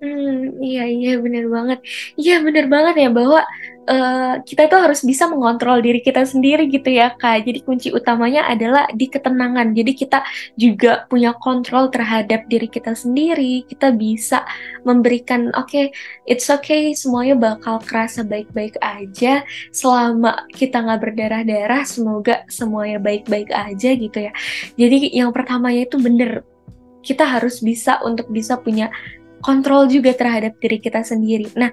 Hmm, 0.00 0.56
iya 0.64 0.88
iya 0.88 1.10
bener 1.20 1.44
banget. 1.52 1.78
Iya 2.16 2.40
bener 2.40 2.64
banget 2.72 2.94
ya 3.04 3.08
bahwa 3.12 3.44
uh, 3.84 4.40
kita 4.48 4.62
tuh 4.72 4.80
harus 4.80 5.04
bisa 5.04 5.28
mengontrol 5.28 5.76
diri 5.84 6.00
kita 6.00 6.24
sendiri 6.24 6.72
gitu 6.72 6.88
ya 6.88 7.12
kak. 7.20 7.44
Jadi 7.44 7.60
kunci 7.60 7.88
utamanya 7.92 8.48
adalah 8.48 8.88
di 8.96 9.12
ketenangan. 9.12 9.76
Jadi 9.76 9.92
kita 9.92 10.24
juga 10.56 11.04
punya 11.04 11.36
kontrol 11.36 11.92
terhadap 11.92 12.48
diri 12.48 12.72
kita 12.72 12.96
sendiri. 12.96 13.68
Kita 13.68 13.92
bisa 13.92 14.48
memberikan 14.88 15.52
oke 15.52 15.68
okay, 15.68 15.84
it's 16.24 16.48
okay 16.48 16.96
semuanya 16.96 17.36
bakal 17.36 17.76
kerasa 17.84 18.24
baik-baik 18.24 18.80
aja 18.80 19.44
selama 19.68 20.48
kita 20.56 20.80
nggak 20.80 21.00
berdarah-darah. 21.04 21.84
Semoga 21.84 22.48
semuanya 22.48 22.96
baik-baik 22.96 23.52
aja 23.52 23.90
gitu 23.92 24.16
ya. 24.16 24.32
Jadi 24.80 25.12
yang 25.12 25.28
pertamanya 25.28 25.84
itu 25.84 26.00
bener 26.00 26.40
kita 27.00 27.24
harus 27.24 27.64
bisa 27.64 28.00
untuk 28.04 28.28
bisa 28.28 28.60
punya 28.60 28.92
kontrol 29.40 29.88
juga 29.88 30.12
terhadap 30.16 30.56
diri 30.60 30.78
kita 30.80 31.04
sendiri. 31.04 31.48
Nah, 31.56 31.72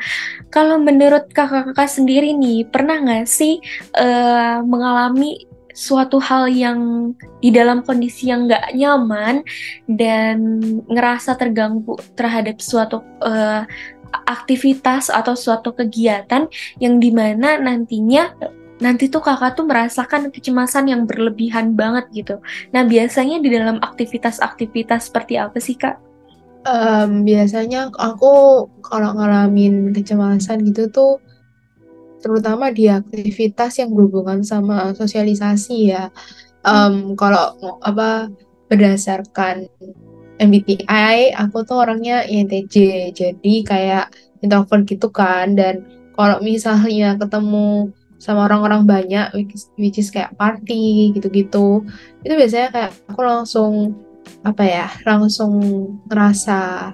kalau 0.51 0.79
menurut 0.79 1.29
kakak-kakak 1.31 1.91
sendiri 1.91 2.33
nih, 2.35 2.67
pernah 2.67 2.99
nggak 2.99 3.27
sih 3.27 3.59
uh, 3.95 4.63
mengalami 4.63 5.47
suatu 5.77 6.17
hal 6.17 6.49
yang 6.49 7.13
di 7.37 7.53
dalam 7.53 7.85
kondisi 7.85 8.33
yang 8.33 8.49
nggak 8.49 8.73
nyaman 8.73 9.45
dan 9.85 10.57
ngerasa 10.89 11.37
terganggu 11.37 12.01
terhadap 12.17 12.57
suatu 12.57 13.05
uh, 13.21 13.61
aktivitas 14.25 15.13
atau 15.13 15.37
suatu 15.37 15.77
kegiatan 15.77 16.49
yang 16.81 16.97
di 16.97 17.13
mana 17.13 17.61
nantinya 17.61 18.33
nanti 18.81 19.09
tuh 19.09 19.21
kakak 19.21 19.57
tuh 19.57 19.65
merasakan 19.65 20.33
kecemasan 20.33 20.89
yang 20.89 21.05
berlebihan 21.05 21.73
banget 21.77 22.09
gitu. 22.13 22.35
Nah 22.73 22.85
biasanya 22.85 23.41
di 23.41 23.49
dalam 23.53 23.77
aktivitas-aktivitas 23.81 25.09
seperti 25.09 25.37
apa 25.37 25.57
sih 25.61 25.77
kak? 25.77 25.97
Um, 26.67 27.23
biasanya 27.23 27.87
aku 27.95 28.67
kalau 28.83 29.15
ngalamin 29.15 29.95
kecemasan 29.95 30.67
gitu 30.67 30.91
tuh 30.91 31.23
terutama 32.19 32.75
di 32.75 32.91
aktivitas 32.91 33.79
yang 33.79 33.95
berhubungan 33.95 34.43
sama 34.43 34.91
sosialisasi 34.91 35.95
ya. 35.95 36.11
Um, 36.67 37.15
kalau 37.15 37.55
apa 37.79 38.27
berdasarkan 38.67 39.71
MBTI, 40.37 41.33
aku 41.33 41.63
tuh 41.63 41.87
orangnya 41.87 42.27
INTJ, 42.27 42.75
jadi 43.15 43.53
kayak 43.63 44.05
introvert 44.43 44.83
gitu 44.85 45.07
kan. 45.09 45.55
Dan 45.55 45.87
kalau 46.13 46.43
misalnya 46.43 47.15
ketemu 47.15 47.89
sama 48.17 48.49
orang-orang 48.49 48.83
banyak, 48.83 49.25
which 49.77 49.97
is, 50.01 50.09
kayak 50.09 50.33
party 50.37 51.13
gitu-gitu, 51.13 51.85
itu 52.25 52.33
biasanya 52.33 52.69
kayak 52.73 52.91
aku 53.09 53.21
langsung 53.23 53.93
apa 54.43 54.63
ya 54.63 54.87
langsung 55.03 55.53
ngerasa 56.07 56.91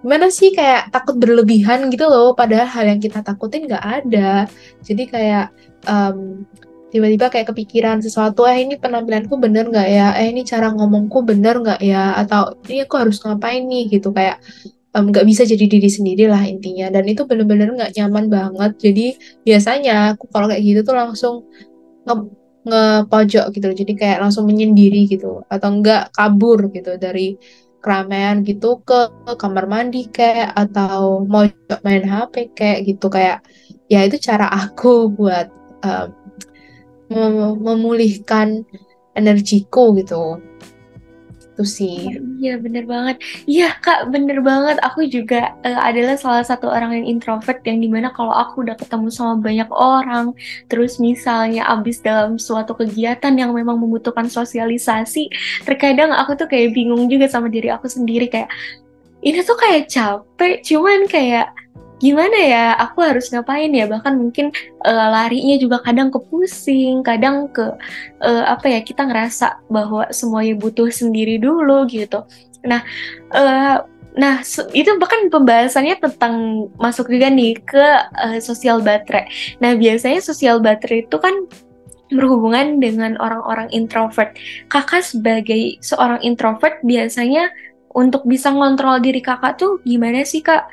gimana 0.00 0.32
sih 0.32 0.56
kayak 0.56 0.88
takut 0.88 1.16
berlebihan 1.20 1.92
gitu 1.92 2.08
loh 2.08 2.32
padahal 2.32 2.64
hal 2.64 2.84
yang 2.88 3.00
kita 3.00 3.20
takutin 3.20 3.68
nggak 3.68 3.84
ada. 3.84 4.48
Jadi 4.80 5.02
kayak 5.12 5.52
um, 5.84 6.48
tiba-tiba 6.90 7.28
kayak 7.28 7.52
kepikiran 7.52 8.00
sesuatu 8.00 8.48
eh 8.48 8.64
ini 8.64 8.80
penampilanku 8.80 9.36
bener 9.36 9.68
nggak 9.68 9.88
ya? 9.92 10.16
Eh 10.16 10.32
ini 10.32 10.42
cara 10.48 10.72
ngomongku 10.72 11.20
bener 11.22 11.60
nggak 11.60 11.80
ya? 11.84 12.16
Atau 12.16 12.56
ini 12.72 12.88
aku 12.88 12.96
harus 12.96 13.20
ngapain 13.20 13.62
nih? 13.68 13.92
Gitu 13.92 14.08
kayak 14.10 14.40
nggak 14.90 15.24
um, 15.24 15.28
bisa 15.28 15.46
jadi 15.46 15.64
diri 15.68 15.90
sendiri 15.92 16.24
lah 16.32 16.42
intinya. 16.48 16.88
Dan 16.88 17.04
itu 17.04 17.28
bener-bener 17.28 17.68
nggak 17.76 17.92
nyaman 18.00 18.26
banget. 18.32 18.72
Jadi 18.80 19.06
biasanya 19.44 20.16
aku 20.16 20.32
kalau 20.32 20.48
kayak 20.48 20.64
gitu 20.64 20.80
tuh 20.80 20.96
langsung 20.96 21.44
ngepojok 22.70 23.50
gitu 23.52 23.66
jadi 23.74 23.92
kayak 23.98 24.18
langsung 24.22 24.46
menyendiri 24.46 25.10
gitu. 25.10 25.42
Atau 25.50 25.68
enggak 25.80 26.14
kabur 26.14 26.70
gitu 26.70 26.96
dari 26.96 27.36
keramaian 27.80 28.44
gitu 28.44 28.80
ke, 28.84 29.10
kamar 29.40 29.64
mandi 29.66 30.06
kayak 30.08 30.52
atau 30.54 31.24
mau 31.26 31.44
main 31.82 32.04
HP 32.06 32.54
kayak 32.54 32.78
gitu. 32.86 33.06
Kayak 33.10 33.42
ya 33.90 34.06
itu 34.06 34.16
cara 34.22 34.46
aku 34.48 35.10
buat 35.10 35.50
um, 35.82 36.08
mem 37.10 37.58
memulihkan 37.58 38.62
energiku 39.18 39.92
gitu 39.98 40.38
itu 41.60 41.68
sih. 41.68 42.16
Iya 42.40 42.56
bener 42.56 42.88
banget. 42.88 43.20
Iya 43.44 43.76
kak 43.84 44.08
bener 44.08 44.40
banget. 44.40 44.80
Aku 44.80 45.04
juga 45.04 45.52
uh, 45.60 45.80
adalah 45.84 46.16
salah 46.16 46.40
satu 46.40 46.72
orang 46.72 46.96
yang 46.96 47.20
introvert 47.20 47.60
yang 47.68 47.84
di 47.84 47.88
mana 47.92 48.08
kalau 48.16 48.32
aku 48.32 48.64
udah 48.64 48.80
ketemu 48.80 49.12
sama 49.12 49.36
banyak 49.36 49.68
orang, 49.68 50.32
terus 50.72 50.96
misalnya 50.96 51.68
abis 51.68 52.00
dalam 52.00 52.40
suatu 52.40 52.72
kegiatan 52.72 53.36
yang 53.36 53.52
memang 53.52 53.76
membutuhkan 53.76 54.32
sosialisasi, 54.32 55.28
terkadang 55.68 56.16
aku 56.16 56.32
tuh 56.40 56.48
kayak 56.48 56.72
bingung 56.72 57.04
juga 57.12 57.28
sama 57.28 57.52
diri 57.52 57.68
aku 57.68 57.84
sendiri 57.92 58.32
kayak 58.32 58.48
ini 59.20 59.44
tuh 59.44 59.60
kayak 59.60 59.92
capek, 59.92 60.64
cuman 60.64 61.04
kayak 61.04 61.52
gimana 62.00 62.38
ya 62.40 62.64
aku 62.80 63.04
harus 63.04 63.28
ngapain 63.28 63.68
ya 63.70 63.84
bahkan 63.84 64.16
mungkin 64.16 64.48
uh, 64.88 65.08
larinya 65.12 65.60
juga 65.60 65.84
kadang 65.84 66.08
ke 66.08 66.18
pusing 66.32 67.04
kadang 67.04 67.52
ke 67.52 67.76
uh, 68.24 68.44
apa 68.48 68.72
ya 68.72 68.80
kita 68.80 69.04
ngerasa 69.04 69.60
bahwa 69.68 70.08
semuanya 70.08 70.56
butuh 70.56 70.88
sendiri 70.88 71.36
dulu 71.36 71.84
gitu 71.86 72.24
nah 72.64 72.80
uh, 73.36 73.84
Nah, 74.10 74.42
itu 74.74 74.90
bahkan 74.98 75.30
pembahasannya 75.30 76.02
tentang 76.02 76.66
masuk 76.82 77.06
juga 77.14 77.30
nih 77.30 77.54
ke 77.62 77.84
uh, 78.10 78.42
sosial 78.42 78.82
baterai. 78.82 79.30
Nah, 79.62 79.78
biasanya 79.78 80.18
sosial 80.18 80.58
baterai 80.58 81.06
itu 81.06 81.16
kan 81.22 81.46
berhubungan 82.10 82.82
dengan 82.82 83.14
orang-orang 83.22 83.70
introvert. 83.70 84.34
Kakak 84.66 85.06
sebagai 85.06 85.78
seorang 85.78 86.18
introvert 86.26 86.82
biasanya 86.82 87.54
untuk 87.94 88.26
bisa 88.26 88.50
ngontrol 88.50 88.98
diri 89.02 89.22
kakak 89.22 89.58
tuh 89.58 89.78
gimana 89.86 90.26
sih 90.26 90.42
kak? 90.42 90.66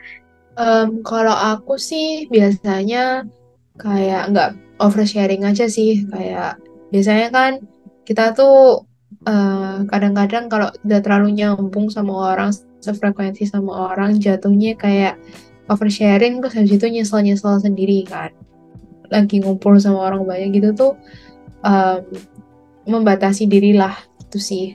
Um, 0.58 1.06
kalau 1.06 1.38
aku 1.38 1.78
sih 1.78 2.26
biasanya 2.34 3.30
kayak 3.78 4.34
nggak 4.34 4.50
oversharing 4.82 5.46
aja 5.46 5.70
sih. 5.70 6.02
Kayak 6.10 6.58
biasanya 6.90 7.30
kan 7.30 7.52
kita 8.10 8.34
tuh 8.34 8.82
kadang 9.22 9.86
kadang-kadang 9.92 10.46
kalau 10.50 10.70
udah 10.84 11.00
terlalu 11.04 11.38
nyambung 11.38 11.94
sama 11.94 12.34
orang 12.34 12.50
sefrekuensi 12.82 13.46
sama 13.46 13.94
orang 13.94 14.18
jatuhnya 14.18 14.74
kayak 14.80 15.20
oversharing 15.68 16.40
terus 16.40 16.56
habis 16.56 16.74
itu 16.74 16.88
nyesel-nyesel 16.90 17.62
sendiri 17.62 18.08
kan. 18.08 18.34
Lagi 19.14 19.44
ngumpul 19.44 19.78
sama 19.78 20.10
orang 20.10 20.26
banyak 20.26 20.58
gitu 20.58 20.70
tuh 20.74 20.92
um, 21.62 22.02
membatasi 22.88 23.46
diri 23.46 23.78
lah 23.78 23.94
itu 24.26 24.40
sih. 24.42 24.66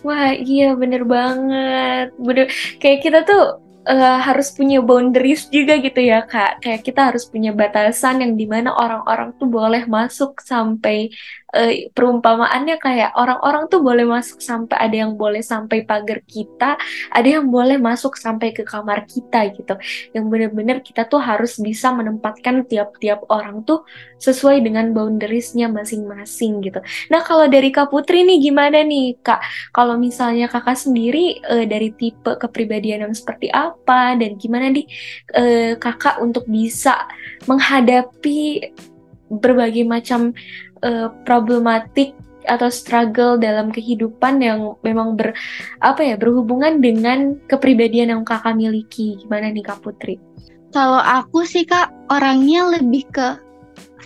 Wah 0.00 0.32
iya 0.32 0.72
bener 0.78 1.04
banget. 1.04 2.14
Bener 2.16 2.46
kayak 2.80 3.04
kita 3.04 3.20
tuh 3.26 3.63
uh, 3.84 4.18
harus 4.20 4.48
punya 4.50 4.80
boundaries 4.80 5.46
juga 5.48 5.76
gitu 5.78 6.00
ya 6.00 6.24
kak. 6.24 6.64
Kayak 6.64 6.80
kita 6.84 7.00
harus 7.12 7.24
punya 7.28 7.52
batasan 7.52 8.24
yang 8.24 8.32
di 8.34 8.46
mana 8.48 8.72
orang-orang 8.72 9.36
tuh 9.36 9.48
boleh 9.48 9.84
masuk 9.86 10.40
sampai 10.40 11.12
uh, 11.54 11.72
perumpamaannya 11.94 12.76
kayak 12.82 13.14
orang-orang 13.14 13.70
tuh 13.70 13.80
boleh 13.80 14.04
masuk 14.04 14.42
sampai 14.42 14.76
ada 14.76 14.96
yang 15.06 15.14
boleh 15.14 15.40
sampai 15.40 15.86
pagar 15.86 16.20
kita, 16.26 16.76
ada 17.14 17.28
yang 17.28 17.48
boleh 17.48 17.78
masuk 17.78 18.18
sampai 18.18 18.50
ke 18.50 18.66
kamar 18.66 19.06
kita 19.06 19.54
gitu. 19.54 19.74
Yang 20.12 20.24
benar-benar 20.28 20.78
kita 20.82 21.06
tuh 21.06 21.22
harus 21.22 21.56
bisa 21.62 21.94
menempatkan 21.94 22.66
tiap-tiap 22.66 23.24
orang 23.30 23.62
tuh 23.62 23.86
sesuai 24.18 24.64
dengan 24.64 24.90
boundariesnya 24.90 25.70
masing-masing 25.70 26.64
gitu. 26.64 26.80
Nah 27.12 27.20
kalau 27.22 27.46
dari 27.46 27.70
Kak 27.70 27.92
Putri 27.92 28.24
nih 28.26 28.40
gimana 28.50 28.82
nih 28.82 29.20
Kak? 29.20 29.40
Kalau 29.70 30.00
misalnya 30.00 30.50
kakak 30.50 30.80
sendiri 30.80 31.38
uh, 31.44 31.64
dari 31.68 31.92
tipe 31.94 32.34
kepribadian 32.40 33.06
yang 33.08 33.14
seperti 33.14 33.52
apa 33.52 34.16
dan 34.16 34.34
gimana 34.40 34.72
nih 34.72 34.86
uh, 35.36 35.72
kakak 35.76 36.18
untuk 36.24 36.48
bisa 36.48 37.04
menghadapi 37.44 38.72
berbagai 39.28 39.84
macam 39.86 40.34
uh, 40.84 41.08
problematik 41.24 42.12
atau 42.44 42.68
struggle 42.68 43.40
dalam 43.40 43.72
kehidupan 43.72 44.44
yang 44.44 44.76
memang 44.84 45.16
ber 45.16 45.32
apa 45.80 46.04
ya 46.04 46.14
berhubungan 46.20 46.80
dengan 46.84 47.40
kepribadian 47.48 48.12
yang 48.12 48.22
kakak 48.22 48.52
miliki 48.52 49.16
gimana 49.24 49.48
nih 49.48 49.64
kak 49.64 49.80
Putri? 49.80 50.20
Kalau 50.74 51.00
aku 51.00 51.48
sih 51.48 51.64
kak 51.64 51.88
orangnya 52.12 52.68
lebih 52.76 53.08
ke 53.08 53.40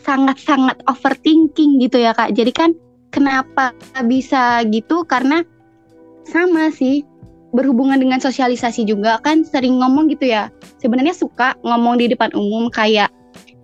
sangat-sangat 0.07 0.79
overthinking 0.87 1.83
gitu 1.83 1.99
ya 1.99 2.15
kak. 2.15 2.33
Jadi 2.33 2.53
kan 2.55 2.71
kenapa 3.11 3.75
bisa 4.07 4.63
gitu 4.71 5.03
karena 5.05 5.43
sama 6.29 6.71
sih 6.71 7.03
berhubungan 7.57 7.97
dengan 7.97 8.21
sosialisasi 8.21 8.85
juga 8.85 9.19
kan 9.25 9.43
sering 9.43 9.81
ngomong 9.81 10.13
gitu 10.13 10.29
ya. 10.31 10.53
Sebenarnya 10.79 11.17
suka 11.17 11.57
ngomong 11.65 11.99
di 11.99 12.13
depan 12.13 12.31
umum 12.37 12.69
kayak 12.69 13.11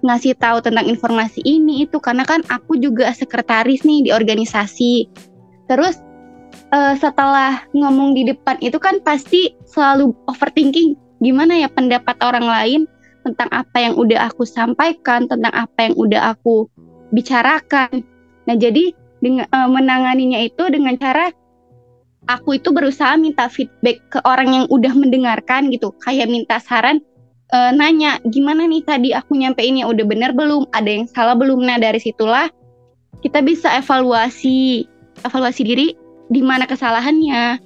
ngasih 0.05 0.37
tahu 0.37 0.61
tentang 0.61 0.85
informasi 0.85 1.41
ini 1.41 1.89
itu 1.89 1.97
karena 1.97 2.29
kan 2.29 2.45
aku 2.53 2.77
juga 2.77 3.09
sekretaris 3.11 3.83
nih 3.89 4.05
di 4.07 4.11
organisasi. 4.13 5.09
Terus 5.65 5.97
uh, 6.71 6.93
setelah 7.01 7.65
ngomong 7.73 8.13
di 8.13 8.29
depan 8.29 8.61
itu 8.61 8.77
kan 8.77 9.01
pasti 9.01 9.57
selalu 9.65 10.13
overthinking 10.29 10.95
gimana 11.25 11.57
ya 11.57 11.73
pendapat 11.73 12.21
orang 12.21 12.45
lain 12.45 12.81
tentang 13.25 13.49
apa 13.49 13.81
yang 13.81 13.97
udah 13.97 14.29
aku 14.29 14.45
sampaikan, 14.45 15.25
tentang 15.25 15.53
apa 15.57 15.89
yang 15.89 15.97
udah 15.97 16.37
aku 16.37 16.69
bicarakan. 17.17 18.05
Nah, 18.45 18.57
jadi 18.61 18.93
dengan 19.25 19.49
uh, 19.49 19.73
menanganinya 19.73 20.37
itu 20.45 20.69
dengan 20.69 21.01
cara 21.01 21.33
aku 22.29 22.61
itu 22.61 22.69
berusaha 22.77 23.17
minta 23.17 23.49
feedback 23.49 24.05
ke 24.13 24.21
orang 24.29 24.53
yang 24.53 24.67
udah 24.69 24.93
mendengarkan 24.93 25.73
gitu, 25.73 25.97
kayak 26.05 26.29
minta 26.29 26.61
saran 26.61 27.01
uh, 27.55 27.71
nanya 27.71 28.19
gimana 28.27 28.67
nih 28.67 28.83
tadi 28.83 29.09
aku 29.15 29.39
nyampe 29.39 29.63
ini 29.63 29.87
udah 29.87 30.03
bener 30.03 30.35
belum? 30.35 30.67
Ada 30.75 30.91
yang 30.91 31.07
salah 31.07 31.39
belum? 31.39 31.63
Nah 31.63 31.79
dari 31.79 32.03
situlah 32.03 32.51
kita 33.23 33.41
bisa 33.41 33.71
evaluasi 33.79 34.85
evaluasi 35.23 35.63
diri 35.63 35.89
di 36.29 36.43
mana 36.43 36.67
kesalahannya 36.67 37.63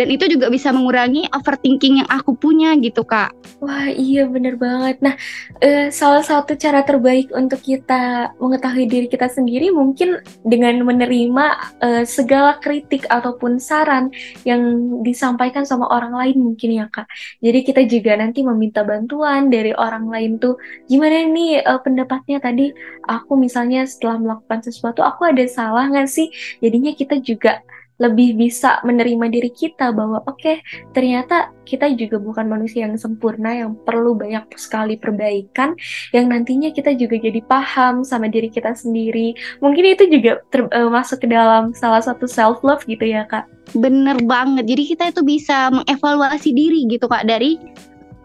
dan 0.00 0.08
itu 0.08 0.24
juga 0.32 0.48
bisa 0.48 0.72
mengurangi 0.72 1.28
overthinking 1.28 2.00
yang 2.00 2.08
aku 2.08 2.32
punya 2.32 2.72
gitu 2.80 3.04
kak. 3.04 3.36
Wah 3.60 3.92
iya 3.92 4.24
bener 4.24 4.56
banget. 4.56 4.96
Nah 5.04 5.12
uh, 5.60 5.92
salah 5.92 6.24
satu 6.24 6.56
cara 6.56 6.80
terbaik 6.80 7.28
untuk 7.36 7.60
kita 7.60 8.32
mengetahui 8.40 8.88
diri 8.88 9.06
kita 9.12 9.28
sendiri 9.28 9.68
Mungkin 9.68 10.24
dengan 10.40 10.80
menerima 10.80 11.76
uh, 11.84 12.04
segala 12.08 12.56
kritik 12.56 13.04
ataupun 13.12 13.60
saran 13.60 14.08
Yang 14.48 14.62
disampaikan 15.04 15.68
sama 15.68 15.84
orang 15.92 16.16
lain 16.16 16.40
mungkin 16.40 16.80
ya 16.80 16.88
kak. 16.88 17.04
Jadi 17.44 17.58
kita 17.60 17.84
juga 17.84 18.16
nanti 18.16 18.40
meminta 18.40 18.80
bantuan 18.80 19.52
dari 19.52 19.76
orang 19.76 20.08
lain 20.08 20.40
tuh 20.40 20.56
Gimana 20.88 21.28
nih 21.28 21.60
uh, 21.60 21.84
pendapatnya 21.84 22.40
tadi? 22.40 22.72
Aku 23.04 23.36
misalnya 23.36 23.84
setelah 23.84 24.16
melakukan 24.16 24.64
sesuatu 24.64 25.04
Aku 25.04 25.28
ada 25.28 25.44
salah 25.44 25.84
nggak 25.92 26.08
sih? 26.08 26.32
Jadinya 26.64 26.96
kita 26.96 27.20
juga 27.20 27.60
lebih 28.00 28.34
bisa 28.40 28.80
menerima 28.82 29.28
diri 29.28 29.52
kita 29.52 29.92
bahwa 29.92 30.24
oke 30.24 30.40
okay, 30.40 30.56
ternyata 30.96 31.52
kita 31.68 31.92
juga 31.94 32.18
bukan 32.18 32.48
manusia 32.50 32.88
yang 32.88 32.96
sempurna 32.96 33.54
yang 33.54 33.76
perlu 33.86 34.16
banyak 34.16 34.48
sekali 34.58 34.98
perbaikan 34.98 35.76
yang 36.10 36.26
nantinya 36.32 36.72
kita 36.74 36.96
juga 36.96 37.20
jadi 37.20 37.38
paham 37.46 38.02
sama 38.02 38.26
diri 38.26 38.50
kita 38.50 38.74
sendiri. 38.74 39.36
Mungkin 39.62 39.84
itu 39.94 40.10
juga 40.10 40.42
ter, 40.50 40.66
uh, 40.66 40.90
masuk 40.90 41.22
ke 41.22 41.28
dalam 41.30 41.76
salah 41.76 42.02
satu 42.02 42.26
self 42.26 42.64
love 42.66 42.82
gitu 42.88 43.04
ya 43.04 43.28
kak. 43.28 43.46
Bener 43.76 44.18
banget. 44.26 44.66
Jadi 44.66 44.82
kita 44.96 45.04
itu 45.14 45.22
bisa 45.22 45.70
mengevaluasi 45.70 46.50
diri 46.50 46.90
gitu 46.90 47.06
kak 47.06 47.28
dari 47.28 47.60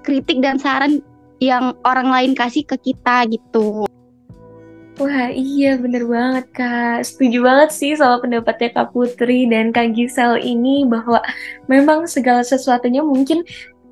kritik 0.02 0.42
dan 0.42 0.58
saran 0.58 1.04
yang 1.44 1.76
orang 1.84 2.10
lain 2.10 2.32
kasih 2.32 2.64
ke 2.64 2.80
kita 2.80 3.28
gitu 3.28 3.86
Wah 4.96 5.28
iya 5.28 5.76
bener 5.76 6.08
banget 6.08 6.46
Kak. 6.56 7.04
Setuju 7.04 7.44
banget 7.44 7.70
sih 7.76 7.92
sama 8.00 8.24
pendapatnya 8.24 8.72
Kak 8.72 8.96
Putri 8.96 9.44
dan 9.44 9.76
Kak 9.76 9.92
Gisel 9.92 10.40
ini 10.40 10.88
bahwa 10.88 11.20
memang 11.68 12.08
segala 12.08 12.48
sesuatunya 12.48 13.04
mungkin 13.04 13.44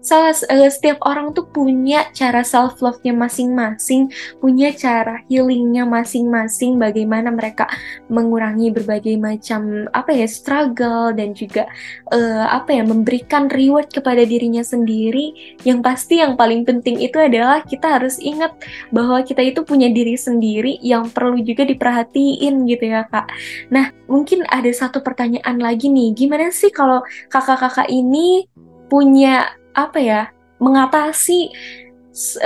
salah 0.04 0.36
uh, 0.36 0.68
setiap 0.70 1.00
orang 1.08 1.32
tuh 1.32 1.48
punya 1.48 2.12
cara 2.12 2.44
self 2.44 2.84
love-nya 2.84 3.16
masing-masing, 3.16 4.12
punya 4.44 4.76
cara 4.76 5.24
healingnya 5.32 5.88
masing-masing, 5.88 6.76
bagaimana 6.76 7.32
mereka 7.32 7.66
mengurangi 8.12 8.70
berbagai 8.70 9.16
macam 9.16 9.88
apa 9.96 10.12
ya 10.12 10.28
struggle 10.28 11.16
dan 11.16 11.32
juga 11.32 11.66
uh, 12.12 12.52
apa 12.52 12.76
ya 12.76 12.84
memberikan 12.84 13.48
reward 13.48 13.90
kepada 13.90 14.28
dirinya 14.28 14.62
sendiri. 14.62 15.58
Yang 15.64 15.80
pasti 15.82 16.20
yang 16.20 16.36
paling 16.36 16.68
penting 16.68 17.00
itu 17.00 17.16
adalah 17.16 17.64
kita 17.64 17.98
harus 17.98 18.20
ingat 18.20 18.52
bahwa 18.92 19.24
kita 19.24 19.40
itu 19.40 19.64
punya 19.64 19.88
diri 19.88 20.20
sendiri 20.20 20.84
yang 20.84 21.08
perlu 21.08 21.40
juga 21.40 21.64
diperhatiin 21.64 22.68
gitu 22.68 22.86
ya 22.92 23.08
kak. 23.08 23.32
Nah 23.72 23.96
mungkin 24.12 24.44
ada 24.52 24.70
satu 24.70 25.00
pertanyaan 25.00 25.64
lagi 25.64 25.88
nih, 25.88 26.12
gimana 26.12 26.52
sih 26.52 26.70
kalau 26.70 27.00
kakak-kakak 27.32 27.88
ini 27.88 28.52
punya 28.92 29.63
apa 29.74 30.00
ya 30.00 30.22
mengatasi 30.62 31.52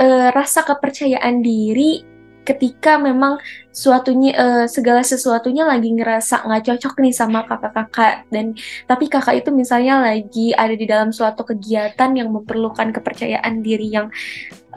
uh, 0.00 0.28
rasa 0.32 0.64
kepercayaan 0.64 1.44
diri 1.44 2.02
ketika 2.48 2.96
memang 2.96 3.36
suatunya 3.68 4.32
uh, 4.32 4.64
segala 4.64 5.04
sesuatunya 5.04 5.68
lagi 5.68 5.92
ngerasa 5.92 6.48
nggak 6.48 6.64
cocok 6.64 6.94
nih 7.04 7.12
sama 7.12 7.44
kakak-kakak. 7.44 8.24
Dan 8.32 8.56
tapi 8.88 9.12
kakak 9.12 9.44
itu 9.44 9.52
misalnya 9.52 10.00
lagi 10.00 10.56
ada 10.56 10.72
di 10.72 10.88
dalam 10.88 11.12
suatu 11.12 11.44
kegiatan 11.44 12.08
yang 12.16 12.32
memerlukan 12.32 12.88
kepercayaan 12.96 13.60
diri 13.60 13.92
yang 13.92 14.08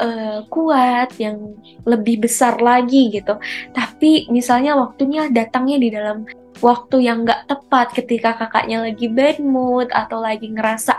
uh, 0.04 0.44
kuat 0.52 1.16
yang 1.16 1.56
lebih 1.88 2.28
besar 2.28 2.60
lagi 2.60 3.08
gitu. 3.16 3.40
Tapi 3.72 4.28
misalnya 4.28 4.76
waktunya 4.76 5.32
datangnya 5.32 5.80
di 5.80 5.90
dalam 5.96 6.28
waktu 6.62 7.10
yang 7.10 7.26
gak 7.28 7.50
tepat 7.50 7.91
ketika 7.97 8.38
kakaknya 8.38 8.86
lagi 8.86 9.10
bad 9.10 9.41
mood 9.41 9.89
atau 9.91 10.21
lagi 10.21 10.47
ngerasa 10.47 10.93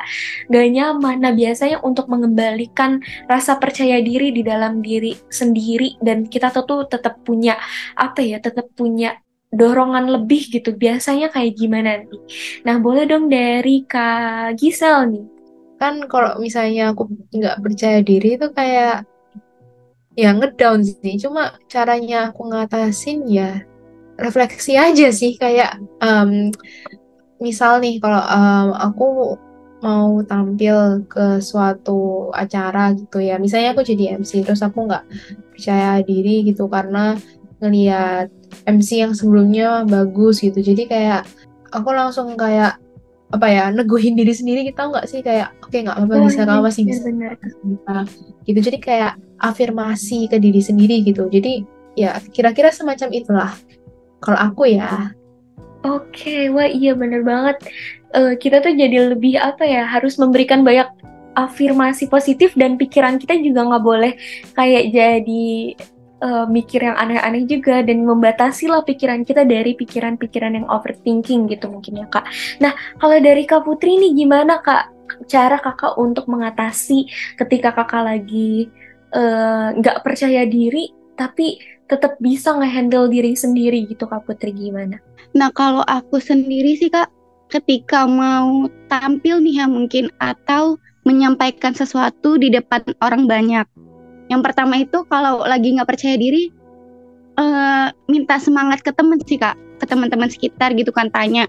gak 0.51 0.69
nyaman. 0.69 1.23
Nah 1.23 1.33
biasanya 1.33 1.81
untuk 1.81 2.11
mengembalikan 2.11 3.01
rasa 3.31 3.57
percaya 3.57 4.03
diri 4.03 4.35
di 4.35 4.43
dalam 4.45 4.83
diri 4.83 5.15
sendiri 5.31 5.97
dan 6.03 6.27
kita 6.27 6.51
tuh 6.53 6.85
tetap 6.91 7.23
punya 7.23 7.57
apa 7.97 8.21
ya, 8.21 8.43
tetap 8.43 8.69
punya 8.75 9.17
dorongan 9.55 10.11
lebih 10.11 10.51
gitu. 10.51 10.75
Biasanya 10.75 11.31
kayak 11.31 11.55
gimana 11.57 12.03
nih? 12.03 12.23
Nah 12.67 12.77
boleh 12.83 13.07
dong 13.07 13.31
dari 13.31 13.87
Kak 13.87 14.59
Gisel 14.59 15.15
nih. 15.15 15.27
Kan 15.79 16.07
kalau 16.07 16.39
misalnya 16.39 16.95
aku 16.95 17.11
nggak 17.31 17.59
percaya 17.63 17.99
diri 18.03 18.39
itu 18.39 18.51
kayak 18.51 19.07
ya 20.19 20.31
ngedown 20.37 20.83
sih. 20.85 21.17
Cuma 21.17 21.57
caranya 21.71 22.31
aku 22.31 22.51
ngatasin 22.51 23.25
ya 23.31 23.72
refleksi 24.23 24.79
aja 24.79 25.11
sih 25.11 25.35
kayak 25.37 25.83
um, 25.99 26.55
misal 27.43 27.83
nih 27.83 27.99
kalau 27.99 28.23
um, 28.23 28.69
aku 28.79 29.07
mau 29.83 30.23
tampil 30.23 31.03
ke 31.11 31.43
suatu 31.43 32.31
acara 32.31 32.95
gitu 32.95 33.19
ya 33.19 33.43
misalnya 33.43 33.75
aku 33.75 33.83
jadi 33.83 34.23
MC 34.23 34.47
terus 34.47 34.63
aku 34.63 34.87
nggak 34.87 35.03
percaya 35.51 35.99
diri 36.07 36.47
gitu 36.47 36.71
karena 36.71 37.19
ngelihat 37.63 38.31
MC 38.67 39.07
yang 39.07 39.13
sebelumnya 39.15 39.87
bagus 39.87 40.43
gitu. 40.43 40.59
Jadi 40.59 40.91
kayak 40.91 41.23
aku 41.71 41.95
langsung 41.95 42.35
kayak 42.35 42.83
apa 43.33 43.47
ya 43.49 43.65
neguhin 43.73 44.13
diri 44.13 44.35
sendiri 44.35 44.67
kita 44.67 44.91
nggak 44.91 45.07
sih? 45.09 45.23
Kayak 45.23 45.55
oke 45.63 45.71
okay, 45.71 45.87
nggak 45.87 45.97
apa-apa 45.97 46.15
oh, 46.19 46.27
bisa 46.29 46.43
kamu 46.45 46.59
iya, 46.59 46.67
masih 46.67 46.83
bisa 46.85 47.09
gitu. 48.45 48.59
Jadi 48.59 48.79
kayak 48.83 49.13
afirmasi 49.39 50.27
ke 50.27 50.37
diri 50.43 50.61
sendiri 50.61 51.07
gitu. 51.07 51.31
Jadi 51.31 51.63
ya 51.95 52.19
kira-kira 52.35 52.75
semacam 52.75 53.09
itulah 53.15 53.51
kalau 54.23 54.39
aku 54.39 54.71
ya. 54.71 55.11
Oke, 55.83 56.47
wah 56.55 56.71
iya 56.71 56.95
bener 56.95 57.27
banget. 57.27 57.59
Uh, 58.15 58.39
kita 58.39 58.63
tuh 58.63 58.71
jadi 58.71 59.13
lebih 59.13 59.35
apa 59.35 59.67
ya, 59.67 59.83
harus 59.83 60.15
memberikan 60.15 60.63
banyak 60.63 60.87
afirmasi 61.35 62.07
positif 62.07 62.53
dan 62.55 62.77
pikiran 62.77 63.17
kita 63.19 63.41
juga 63.41 63.65
nggak 63.67 63.85
boleh 63.85 64.13
kayak 64.53 64.93
jadi 64.93 65.49
uh, 66.23 66.47
mikir 66.47 66.85
yang 66.85 66.97
aneh-aneh 66.97 67.49
juga 67.49 67.81
dan 67.81 68.05
membatasi 68.05 68.69
lah 68.69 68.85
pikiran 68.85 69.25
kita 69.25 69.43
dari 69.49 69.73
pikiran-pikiran 69.75 70.61
yang 70.61 70.67
overthinking 70.69 71.49
gitu 71.49 71.73
mungkin 71.73 72.05
ya 72.05 72.07
kak. 72.13 72.29
Nah 72.61 72.77
kalau 73.01 73.19
dari 73.19 73.49
kak 73.49 73.65
Putri 73.65 73.97
ini 73.97 74.13
gimana 74.13 74.61
kak 74.61 74.93
cara 75.27 75.57
kakak 75.61 75.97
untuk 75.97 76.29
mengatasi 76.29 77.09
ketika 77.37 77.73
kakak 77.73 78.05
lagi 78.07 78.69
nggak 79.77 79.99
uh, 80.01 80.03
percaya 80.05 80.49
diri 80.49 80.89
tapi 81.13 81.61
tetap 81.93 82.17
bisa 82.25 82.57
ngehandle 82.57 83.13
diri 83.13 83.37
sendiri 83.37 83.85
gitu 83.85 84.09
Kak 84.09 84.25
Putri 84.25 84.57
gimana? 84.57 84.97
Nah 85.37 85.53
kalau 85.53 85.85
aku 85.85 86.17
sendiri 86.17 86.73
sih 86.81 86.89
Kak, 86.89 87.13
ketika 87.53 88.09
mau 88.09 88.65
tampil 88.89 89.45
nih 89.45 89.61
ya 89.61 89.67
mungkin 89.69 90.09
atau 90.17 90.81
menyampaikan 91.05 91.77
sesuatu 91.77 92.41
di 92.41 92.49
depan 92.49 92.81
orang 93.05 93.29
banyak. 93.29 93.67
Yang 94.33 94.41
pertama 94.41 94.81
itu 94.81 95.05
kalau 95.11 95.45
lagi 95.45 95.77
nggak 95.77 95.91
percaya 95.93 96.17
diri, 96.17 96.49
uh, 97.37 97.93
minta 98.09 98.41
semangat 98.41 98.81
ke 98.81 98.95
teman 98.95 99.21
sih 99.27 99.37
kak, 99.37 99.59
ke 99.83 99.85
teman-teman 99.85 100.31
sekitar 100.33 100.73
gitu 100.79 100.95
kan 100.95 101.13
tanya, 101.13 101.45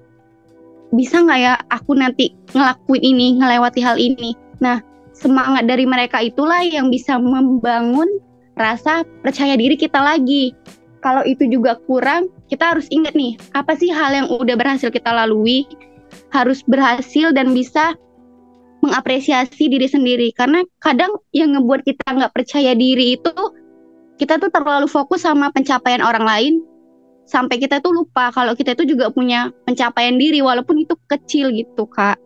bisa 0.92 1.22
nggak 1.22 1.40
ya 1.40 1.54
aku 1.72 1.96
nanti 1.96 2.36
ngelakuin 2.52 3.04
ini, 3.04 3.28
ngelewati 3.40 3.80
hal 3.80 3.96
ini. 3.96 4.36
Nah 4.60 4.82
semangat 5.14 5.70
dari 5.70 5.86
mereka 5.86 6.20
itulah 6.20 6.66
yang 6.66 6.90
bisa 6.90 7.16
membangun 7.22 8.10
rasa 8.58 9.06
percaya 9.26 9.58
diri 9.58 9.78
kita 9.78 10.00
lagi. 10.00 10.54
Kalau 11.04 11.26
itu 11.28 11.44
juga 11.52 11.76
kurang, 11.84 12.32
kita 12.48 12.76
harus 12.76 12.88
ingat 12.88 13.12
nih, 13.12 13.36
apa 13.52 13.76
sih 13.76 13.92
hal 13.92 14.16
yang 14.16 14.28
udah 14.32 14.56
berhasil 14.56 14.88
kita 14.88 15.12
lalui, 15.12 15.68
harus 16.32 16.64
berhasil 16.64 17.36
dan 17.36 17.52
bisa 17.52 17.92
mengapresiasi 18.84 19.72
diri 19.72 19.88
sendiri 19.88 20.36
karena 20.36 20.60
kadang 20.84 21.16
yang 21.32 21.56
ngebuat 21.56 21.88
kita 21.88 22.04
nggak 22.04 22.36
percaya 22.36 22.76
diri 22.76 23.16
itu 23.16 23.32
kita 24.20 24.36
tuh 24.36 24.52
terlalu 24.52 24.92
fokus 24.92 25.24
sama 25.24 25.56
pencapaian 25.56 26.04
orang 26.04 26.28
lain 26.28 26.54
sampai 27.24 27.56
kita 27.64 27.80
tuh 27.80 27.96
lupa 27.96 28.28
kalau 28.36 28.52
kita 28.52 28.76
itu 28.76 28.92
juga 28.92 29.08
punya 29.08 29.56
pencapaian 29.64 30.20
diri 30.20 30.44
walaupun 30.44 30.84
itu 30.84 31.00
kecil 31.08 31.56
gitu 31.56 31.88
kak. 31.88 32.20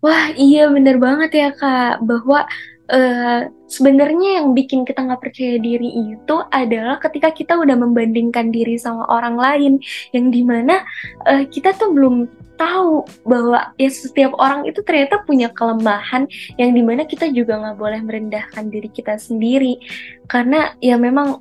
Wah 0.00 0.32
iya 0.38 0.70
bener 0.70 0.96
banget 0.96 1.30
ya 1.34 1.50
kak 1.52 2.06
bahwa 2.06 2.46
uh, 2.90 3.48
sebenarnya 3.70 4.42
yang 4.42 4.52
bikin 4.52 4.82
kita 4.82 5.06
nggak 5.06 5.22
percaya 5.22 5.56
diri 5.62 6.14
itu 6.14 6.36
adalah 6.50 6.98
ketika 6.98 7.30
kita 7.30 7.54
udah 7.56 7.78
membandingkan 7.78 8.50
diri 8.50 8.76
sama 8.76 9.06
orang 9.08 9.38
lain 9.38 9.72
yang 10.10 10.28
di 10.28 10.42
mana 10.42 10.82
uh, 11.30 11.46
kita 11.46 11.72
tuh 11.78 11.94
belum 11.94 12.26
tahu 12.60 13.08
bahwa 13.24 13.72
ya 13.80 13.88
setiap 13.88 14.36
orang 14.36 14.68
itu 14.68 14.84
ternyata 14.84 15.24
punya 15.24 15.48
kelemahan 15.48 16.28
yang 16.60 16.76
di 16.76 16.84
mana 16.84 17.08
kita 17.08 17.32
juga 17.32 17.56
nggak 17.56 17.78
boleh 17.80 18.00
merendahkan 18.04 18.68
diri 18.68 18.92
kita 18.92 19.16
sendiri. 19.16 19.80
Karena 20.28 20.76
ya 20.84 21.00
memang 21.00 21.40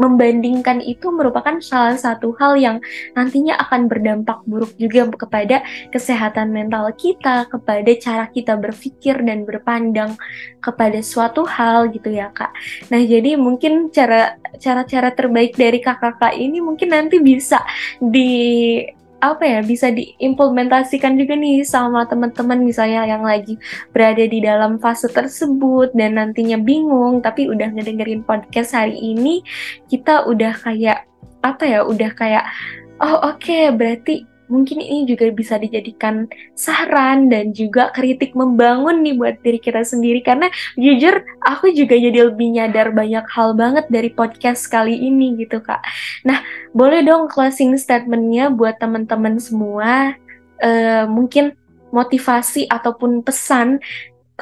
membandingkan 0.00 0.80
itu 0.80 1.12
merupakan 1.12 1.60
salah 1.60 1.96
satu 1.96 2.32
hal 2.40 2.56
yang 2.56 2.76
nantinya 3.12 3.60
akan 3.60 3.86
berdampak 3.88 4.40
buruk 4.48 4.72
juga 4.80 5.08
kepada 5.12 5.60
kesehatan 5.92 6.52
mental 6.52 6.88
kita, 6.96 7.48
kepada 7.48 7.90
cara 8.00 8.24
kita 8.28 8.56
berpikir 8.56 9.20
dan 9.20 9.44
berpandang 9.44 10.16
kepada 10.62 11.00
suatu 11.04 11.44
hal 11.44 11.92
gitu 11.92 12.08
ya 12.08 12.32
kak. 12.32 12.54
Nah 12.88 13.02
jadi 13.02 13.36
mungkin 13.36 13.92
cara 13.92 14.38
cara-cara 14.56 15.12
terbaik 15.12 15.58
dari 15.58 15.82
kakak-kakak 15.82 16.38
ini 16.38 16.62
mungkin 16.62 16.88
nanti 16.94 17.18
bisa 17.20 17.60
di 17.98 18.80
apa 19.22 19.46
ya 19.46 19.60
bisa 19.62 19.94
diimplementasikan 19.94 21.14
juga 21.14 21.38
nih 21.38 21.62
sama 21.62 22.02
teman-teman 22.10 22.58
misalnya 22.58 23.06
yang 23.06 23.22
lagi 23.22 23.54
berada 23.94 24.26
di 24.26 24.42
dalam 24.42 24.82
fase 24.82 25.06
tersebut 25.06 25.94
dan 25.94 26.18
nantinya 26.18 26.58
bingung 26.58 27.22
tapi 27.22 27.46
udah 27.46 27.70
ngedengerin 27.70 28.26
podcast 28.26 28.74
hari 28.74 28.98
ini 28.98 29.46
kita 29.86 30.26
udah 30.26 30.50
kayak 30.58 31.06
apa 31.46 31.62
ya 31.62 31.80
udah 31.86 32.10
kayak 32.18 32.50
oh 32.98 33.22
oke 33.22 33.38
okay, 33.38 33.70
berarti 33.70 34.26
mungkin 34.52 34.84
ini 34.84 35.08
juga 35.08 35.32
bisa 35.32 35.56
dijadikan 35.56 36.28
saran 36.52 37.32
dan 37.32 37.56
juga 37.56 37.88
kritik 37.96 38.36
membangun 38.36 39.00
nih 39.00 39.16
buat 39.16 39.40
diri 39.40 39.56
kita 39.56 39.80
sendiri 39.80 40.20
karena 40.20 40.52
jujur 40.76 41.24
aku 41.40 41.72
juga 41.72 41.96
jadi 41.96 42.28
lebih 42.28 42.60
nyadar 42.60 42.92
banyak 42.92 43.24
hal 43.32 43.56
banget 43.56 43.88
dari 43.88 44.12
podcast 44.12 44.68
kali 44.68 44.92
ini 44.92 45.40
gitu 45.40 45.64
kak. 45.64 45.80
Nah 46.28 46.44
boleh 46.76 47.00
dong 47.00 47.32
closing 47.32 47.80
statementnya 47.80 48.52
buat 48.52 48.76
teman-teman 48.76 49.40
semua 49.40 50.12
uh, 50.60 51.04
mungkin 51.08 51.56
motivasi 51.92 52.68
ataupun 52.68 53.24
pesan 53.24 53.80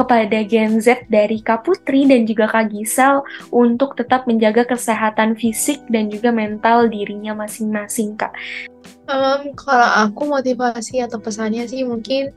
kepada 0.00 0.40
Gen 0.46 0.80
Z 0.80 1.10
dari 1.12 1.44
Kak 1.44 1.66
Putri 1.66 2.08
dan 2.08 2.24
juga 2.24 2.48
Kak 2.48 2.72
Gisel 2.72 3.20
untuk 3.52 3.98
tetap 3.98 4.24
menjaga 4.24 4.64
kesehatan 4.64 5.36
fisik 5.36 5.82
dan 5.92 6.08
juga 6.08 6.32
mental 6.32 6.88
dirinya 6.88 7.36
masing-masing, 7.36 8.16
Kak. 8.16 8.32
Um, 9.10 9.58
kalau 9.58 10.06
aku 10.06 10.22
motivasi 10.30 11.02
atau 11.02 11.18
pesannya 11.18 11.66
sih 11.66 11.82
mungkin 11.82 12.30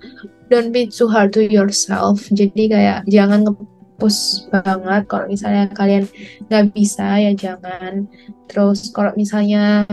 don't 0.49 0.73
be 0.73 0.89
too 0.89 1.05
hard 1.05 1.29
to 1.37 1.45
yourself. 1.45 2.25
Jadi 2.33 2.73
kayak 2.73 3.05
jangan 3.05 3.45
ngepush 3.45 4.49
banget. 4.49 5.05
Kalau 5.05 5.25
misalnya 5.29 5.69
kalian 5.69 6.09
nggak 6.49 6.73
bisa 6.73 7.21
ya 7.21 7.31
jangan. 7.37 8.09
Terus 8.49 8.89
kalau 8.89 9.13
misalnya 9.13 9.85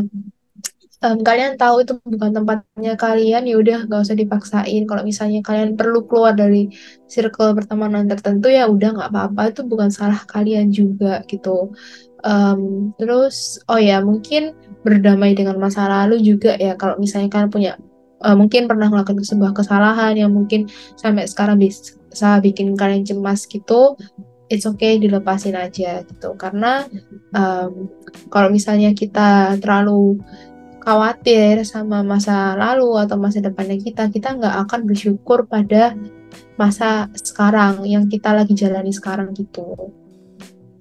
um, 1.05 1.19
kalian 1.21 1.57
tahu 1.57 1.85
itu 1.85 1.93
bukan 2.05 2.31
tempatnya 2.33 2.93
kalian 2.97 3.43
ya 3.49 3.57
udah 3.57 3.79
nggak 3.88 4.01
usah 4.05 4.16
dipaksain 4.16 4.83
kalau 4.85 5.03
misalnya 5.05 5.40
kalian 5.40 5.77
perlu 5.77 6.05
keluar 6.09 6.37
dari 6.37 6.69
circle 7.09 7.57
pertemanan 7.57 8.07
tertentu 8.07 8.53
ya 8.53 8.69
udah 8.69 8.97
nggak 8.97 9.11
apa-apa 9.12 9.43
itu 9.53 9.61
bukan 9.66 9.90
salah 9.93 10.21
kalian 10.29 10.71
juga 10.71 11.25
gitu 11.27 11.73
um, 12.24 12.92
terus 12.96 13.61
oh 13.68 13.80
ya 13.80 14.00
mungkin 14.00 14.56
berdamai 14.83 15.37
dengan 15.37 15.61
masa 15.61 15.87
lalu 15.87 16.20
juga 16.24 16.56
ya 16.56 16.74
kalau 16.76 16.96
misalnya 16.96 17.28
kalian 17.28 17.50
punya 17.52 17.72
uh, 18.24 18.37
mungkin 18.37 18.64
pernah 18.68 18.88
melakukan 18.88 19.24
sebuah 19.24 19.52
kesalahan 19.52 20.16
yang 20.16 20.33
mungkin 20.33 20.68
sampai 20.96 21.28
sekarang 21.28 21.61
bisa 21.61 22.40
bikin 22.40 22.76
kalian 22.76 23.04
cemas 23.04 23.44
gitu 23.44 23.96
it's 24.50 24.66
okay 24.66 24.98
dilepasin 24.98 25.54
aja 25.54 26.02
gitu 26.02 26.35
karena 26.35 26.88
um, 27.37 27.87
kalau 28.33 28.50
misalnya 28.50 28.90
kita 28.96 29.54
terlalu 29.62 30.18
khawatir 30.80 31.62
sama 31.68 32.00
masa 32.00 32.56
lalu 32.56 32.96
atau 32.98 33.20
masa 33.20 33.44
depannya 33.44 33.76
kita, 33.76 34.09
kita 34.09 34.35
nggak 34.35 34.56
akan 34.66 34.80
bersyukur 34.88 35.44
pada 35.44 35.94
masa 36.56 37.12
sekarang 37.14 37.85
yang 37.85 38.09
kita 38.09 38.33
lagi 38.33 38.56
jalani 38.56 38.90
sekarang 38.90 39.37
gitu. 39.37 39.92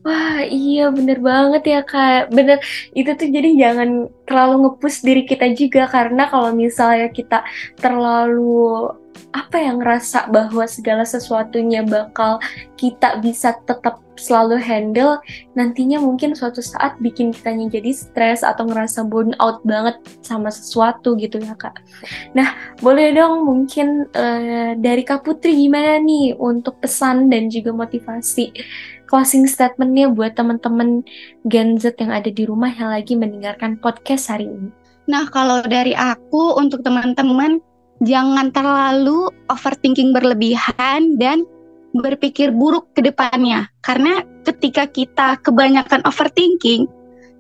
Wah 0.10 0.42
iya 0.42 0.90
bener 0.90 1.22
banget 1.22 1.64
ya 1.70 1.82
kak 1.86 2.34
Bener 2.34 2.58
itu 2.98 3.14
tuh 3.14 3.30
jadi 3.30 3.50
jangan 3.62 4.10
terlalu 4.26 4.56
ngepus 4.66 5.06
diri 5.06 5.22
kita 5.30 5.54
juga 5.54 5.86
Karena 5.86 6.26
kalau 6.34 6.50
misalnya 6.50 7.14
kita 7.14 7.46
terlalu 7.78 8.90
apa 9.30 9.62
yang 9.62 9.78
ngerasa 9.78 10.26
bahwa 10.34 10.66
segala 10.66 11.06
sesuatunya 11.06 11.86
bakal 11.86 12.42
kita 12.74 13.22
bisa 13.22 13.54
tetap 13.70 14.02
selalu 14.18 14.58
handle 14.60 15.22
nantinya 15.56 16.02
mungkin 16.02 16.36
suatu 16.36 16.60
saat 16.60 16.98
bikin 17.00 17.32
kitanya 17.32 17.72
jadi 17.72 17.94
stres 17.94 18.42
atau 18.42 18.68
ngerasa 18.68 19.06
burn 19.06 19.32
out 19.40 19.62
banget 19.64 19.96
sama 20.26 20.52
sesuatu 20.52 21.16
gitu 21.16 21.40
ya 21.40 21.56
kak. 21.56 21.80
Nah 22.34 22.58
boleh 22.84 23.16
dong 23.16 23.46
mungkin 23.48 24.10
uh, 24.12 24.74
dari 24.76 25.06
kak 25.06 25.24
Putri 25.24 25.56
gimana 25.56 26.02
nih 26.02 26.36
untuk 26.36 26.82
pesan 26.82 27.30
dan 27.30 27.48
juga 27.48 27.72
motivasi 27.72 28.52
closing 29.10 29.50
statementnya 29.50 30.14
buat 30.14 30.38
teman-teman 30.38 31.02
Gen 31.50 31.82
Z 31.82 31.98
yang 31.98 32.14
ada 32.14 32.30
di 32.30 32.46
rumah 32.46 32.70
yang 32.70 32.94
lagi 32.94 33.18
mendengarkan 33.18 33.82
podcast 33.82 34.30
hari 34.30 34.46
ini. 34.46 34.70
Nah 35.10 35.26
kalau 35.34 35.66
dari 35.66 35.98
aku 35.98 36.54
untuk 36.62 36.86
teman-teman 36.86 37.58
jangan 38.06 38.54
terlalu 38.54 39.28
overthinking 39.50 40.14
berlebihan 40.14 41.18
dan 41.18 41.44
berpikir 41.98 42.54
buruk 42.54 42.94
ke 42.94 43.02
depannya. 43.02 43.66
Karena 43.82 44.22
ketika 44.46 44.86
kita 44.86 45.42
kebanyakan 45.42 46.06
overthinking, 46.06 46.86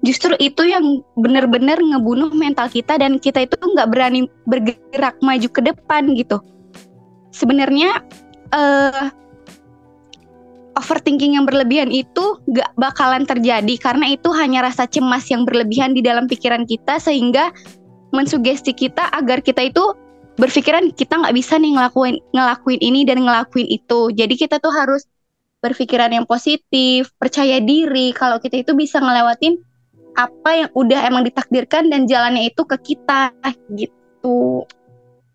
justru 0.02 0.34
itu 0.42 0.66
yang 0.66 1.06
benar-benar 1.14 1.78
ngebunuh 1.78 2.34
mental 2.34 2.66
kita 2.66 2.98
dan 2.98 3.22
kita 3.22 3.46
itu 3.46 3.56
nggak 3.56 3.90
berani 3.94 4.26
bergerak 4.50 5.16
maju 5.22 5.48
ke 5.54 5.62
depan 5.62 6.18
gitu. 6.18 6.42
Sebenarnya 7.30 8.02
uh, 8.50 9.14
overthinking 10.80 11.36
yang 11.36 11.44
berlebihan 11.44 11.92
itu 11.92 12.40
gak 12.56 12.72
bakalan 12.80 13.28
terjadi 13.28 13.76
karena 13.78 14.16
itu 14.16 14.32
hanya 14.32 14.64
rasa 14.64 14.88
cemas 14.88 15.28
yang 15.28 15.44
berlebihan 15.44 15.92
di 15.92 16.00
dalam 16.00 16.26
pikiran 16.26 16.64
kita 16.64 16.98
sehingga 16.98 17.52
mensugesti 18.16 18.74
kita 18.74 19.12
agar 19.14 19.44
kita 19.44 19.70
itu 19.70 19.84
berpikiran 20.40 20.96
kita 20.96 21.20
nggak 21.20 21.36
bisa 21.36 21.60
nih 21.60 21.76
ngelakuin 21.76 22.16
ngelakuin 22.32 22.80
ini 22.80 23.04
dan 23.04 23.22
ngelakuin 23.28 23.68
itu. 23.68 24.10
Jadi 24.16 24.34
kita 24.40 24.58
tuh 24.64 24.72
harus 24.72 25.04
berpikiran 25.60 26.16
yang 26.16 26.24
positif, 26.24 27.12
percaya 27.20 27.60
diri 27.60 28.16
kalau 28.16 28.40
kita 28.40 28.64
itu 28.64 28.72
bisa 28.72 29.04
ngelewatin 29.04 29.60
apa 30.16 30.66
yang 30.66 30.70
udah 30.74 31.00
emang 31.06 31.28
ditakdirkan 31.28 31.92
dan 31.92 32.08
jalannya 32.08 32.48
itu 32.48 32.64
ke 32.64 32.80
kita 32.80 33.36
gitu. 33.76 34.64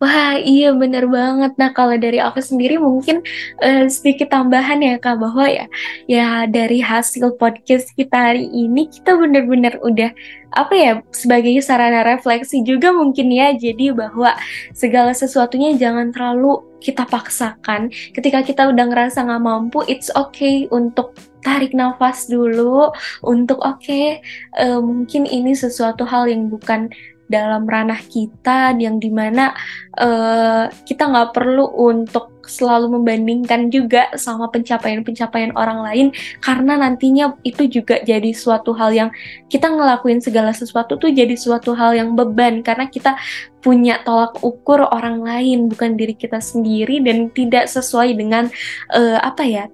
Wah 0.03 0.37
iya 0.37 0.75
bener 0.75 1.07
banget. 1.07 1.55
Nah 1.55 1.71
kalau 1.71 1.95
dari 1.95 2.19
aku 2.19 2.43
sendiri 2.43 2.83
mungkin 2.83 3.23
uh, 3.63 3.87
sedikit 3.87 4.35
tambahan 4.35 4.83
ya 4.83 4.99
kak 4.99 5.23
bahwa 5.23 5.47
ya 5.47 5.71
ya 6.11 6.45
dari 6.51 6.83
hasil 6.83 7.39
podcast 7.39 7.95
kita 7.95 8.35
hari 8.35 8.51
ini 8.51 8.91
kita 8.91 9.15
bener-bener 9.15 9.79
udah 9.81 10.11
apa 10.55 10.75
ya 10.75 10.93
sebagai 11.15 11.55
sarana 11.63 12.03
refleksi 12.03 12.67
juga 12.67 12.91
mungkin 12.91 13.31
ya. 13.31 13.55
Jadi 13.55 13.95
bahwa 13.95 14.35
segala 14.75 15.15
sesuatunya 15.15 15.79
jangan 15.79 16.11
terlalu 16.11 16.59
kita 16.83 17.07
paksakan. 17.09 17.89
Ketika 18.13 18.45
kita 18.45 18.69
udah 18.69 18.85
ngerasa 18.91 19.25
nggak 19.25 19.43
mampu, 19.47 19.87
it's 19.89 20.13
okay 20.13 20.69
untuk 20.69 21.17
tarik 21.41 21.73
nafas 21.73 22.29
dulu. 22.29 22.93
Untuk 23.25 23.57
oke, 23.63 23.81
okay, 23.81 24.21
uh, 24.59 24.83
mungkin 24.85 25.25
ini 25.25 25.57
sesuatu 25.57 26.05
hal 26.05 26.29
yang 26.29 26.53
bukan 26.53 26.93
dalam 27.29 27.65
ranah 27.65 28.01
kita 28.05 28.77
yang 28.77 29.01
di 29.01 29.09
mana 29.09 29.57
uh, 29.97 30.69
kita 30.85 31.09
nggak 31.09 31.33
perlu 31.33 31.65
untuk 31.73 32.35
selalu 32.45 33.01
membandingkan 33.01 33.73
juga 33.73 34.13
sama 34.21 34.53
pencapaian-pencapaian 34.53 35.57
orang 35.57 35.81
lain 35.81 36.07
karena 36.45 36.77
nantinya 36.77 37.33
itu 37.41 37.65
juga 37.69 38.01
jadi 38.05 38.37
suatu 38.37 38.77
hal 38.77 38.93
yang 38.93 39.11
kita 39.49 39.73
ngelakuin 39.73 40.21
segala 40.21 40.53
sesuatu 40.53 41.01
tuh 41.01 41.09
jadi 41.09 41.33
suatu 41.35 41.73
hal 41.73 41.97
yang 41.97 42.13
beban 42.13 42.61
karena 42.61 42.89
kita 42.89 43.17
punya 43.65 44.05
tolak 44.05 44.37
ukur 44.45 44.85
orang 44.93 45.25
lain 45.25 45.73
bukan 45.73 45.97
diri 45.97 46.13
kita 46.13 46.39
sendiri 46.39 47.01
dan 47.01 47.33
tidak 47.33 47.65
sesuai 47.73 48.13
dengan 48.13 48.53
uh, 48.93 49.19
apa 49.25 49.43
ya 49.49 49.65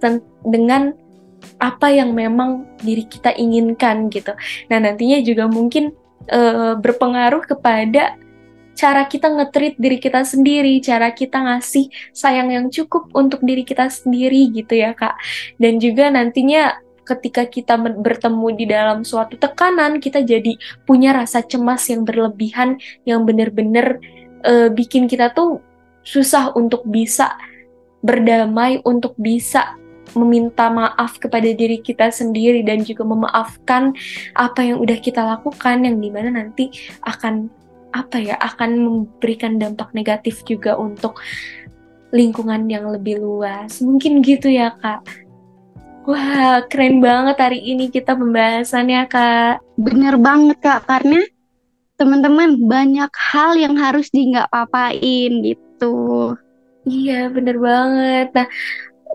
dengan 0.47 0.95
apa 1.61 1.93
yang 1.93 2.13
memang 2.17 2.65
diri 2.81 3.05
kita 3.05 3.33
inginkan 3.37 4.09
gitu. 4.13 4.33
Nah 4.73 4.79
nantinya 4.81 5.21
juga 5.21 5.49
mungkin 5.49 5.93
uh, 6.29 6.77
berpengaruh 6.77 7.47
kepada 7.49 8.21
cara 8.81 9.05
kita 9.05 9.29
ngetrit 9.29 9.77
diri 9.77 10.01
kita 10.01 10.25
sendiri, 10.25 10.81
cara 10.81 11.13
kita 11.13 11.37
ngasih 11.37 11.93
sayang 12.17 12.49
yang 12.49 12.67
cukup 12.73 13.13
untuk 13.13 13.45
diri 13.45 13.61
kita 13.61 13.93
sendiri 13.93 14.49
gitu 14.57 14.73
ya 14.73 14.97
kak. 14.97 15.21
Dan 15.61 15.77
juga 15.77 16.09
nantinya 16.09 16.81
ketika 17.05 17.45
kita 17.45 17.77
bertemu 17.77 18.47
di 18.57 18.65
dalam 18.65 19.05
suatu 19.05 19.37
tekanan, 19.37 20.01
kita 20.01 20.25
jadi 20.25 20.57
punya 20.89 21.13
rasa 21.13 21.45
cemas 21.45 21.85
yang 21.93 22.09
berlebihan, 22.09 22.81
yang 23.05 23.29
benar-benar 23.29 24.01
uh, 24.49 24.73
bikin 24.73 25.11
kita 25.11 25.35
tuh 25.37 25.61
susah 26.07 26.57
untuk 26.57 26.87
bisa 26.89 27.37
berdamai, 28.01 28.81
untuk 28.89 29.13
bisa 29.21 29.77
meminta 30.16 30.70
maaf 30.70 31.18
kepada 31.18 31.51
diri 31.51 31.79
kita 31.81 32.11
sendiri 32.11 32.62
dan 32.66 32.83
juga 32.83 33.07
memaafkan 33.07 33.94
apa 34.35 34.61
yang 34.62 34.79
udah 34.83 34.99
kita 34.99 35.23
lakukan 35.23 35.87
yang 35.87 35.96
di 35.99 36.11
mana 36.11 36.35
nanti 36.35 36.70
akan 37.07 37.51
apa 37.90 38.23
ya 38.23 38.38
akan 38.38 38.70
memberikan 38.79 39.59
dampak 39.59 39.90
negatif 39.92 40.46
juga 40.46 40.79
untuk 40.79 41.18
lingkungan 42.14 42.66
yang 42.70 42.90
lebih 42.90 43.18
luas 43.18 43.83
mungkin 43.83 44.23
gitu 44.23 44.51
ya 44.51 44.75
kak 44.79 45.03
Wah, 46.09 46.64
keren 46.64 47.05
banget 47.05 47.37
hari 47.37 47.61
ini 47.61 47.92
kita 47.92 48.16
pembahasannya, 48.16 49.05
Kak. 49.05 49.61
Bener 49.77 50.16
banget, 50.16 50.57
Kak. 50.64 50.88
Karena 50.88 51.20
teman-teman 52.01 52.57
banyak 52.57 53.12
hal 53.12 53.53
yang 53.61 53.77
harus 53.77 54.09
di 54.09 54.33
nggak 54.33 54.49
papain 54.49 55.31
gitu. 55.44 56.33
Iya, 56.88 57.29
bener 57.29 57.61
banget. 57.61 58.33
Nah, 58.33 58.49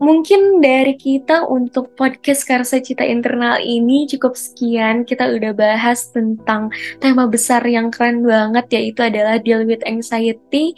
mungkin 0.03 0.59
dari 0.59 0.99
kita 0.99 1.47
untuk 1.47 1.95
podcast 1.95 2.43
Karsa 2.43 2.83
Cita 2.83 3.05
Internal 3.05 3.61
ini 3.63 4.07
cukup 4.09 4.35
sekian. 4.35 5.07
Kita 5.07 5.31
udah 5.31 5.55
bahas 5.55 6.11
tentang 6.11 6.71
tema 6.99 7.29
besar 7.29 7.63
yang 7.63 7.91
keren 7.93 8.25
banget 8.25 8.65
yaitu 8.71 9.05
adalah 9.05 9.39
deal 9.39 9.63
with 9.63 9.83
anxiety. 9.87 10.75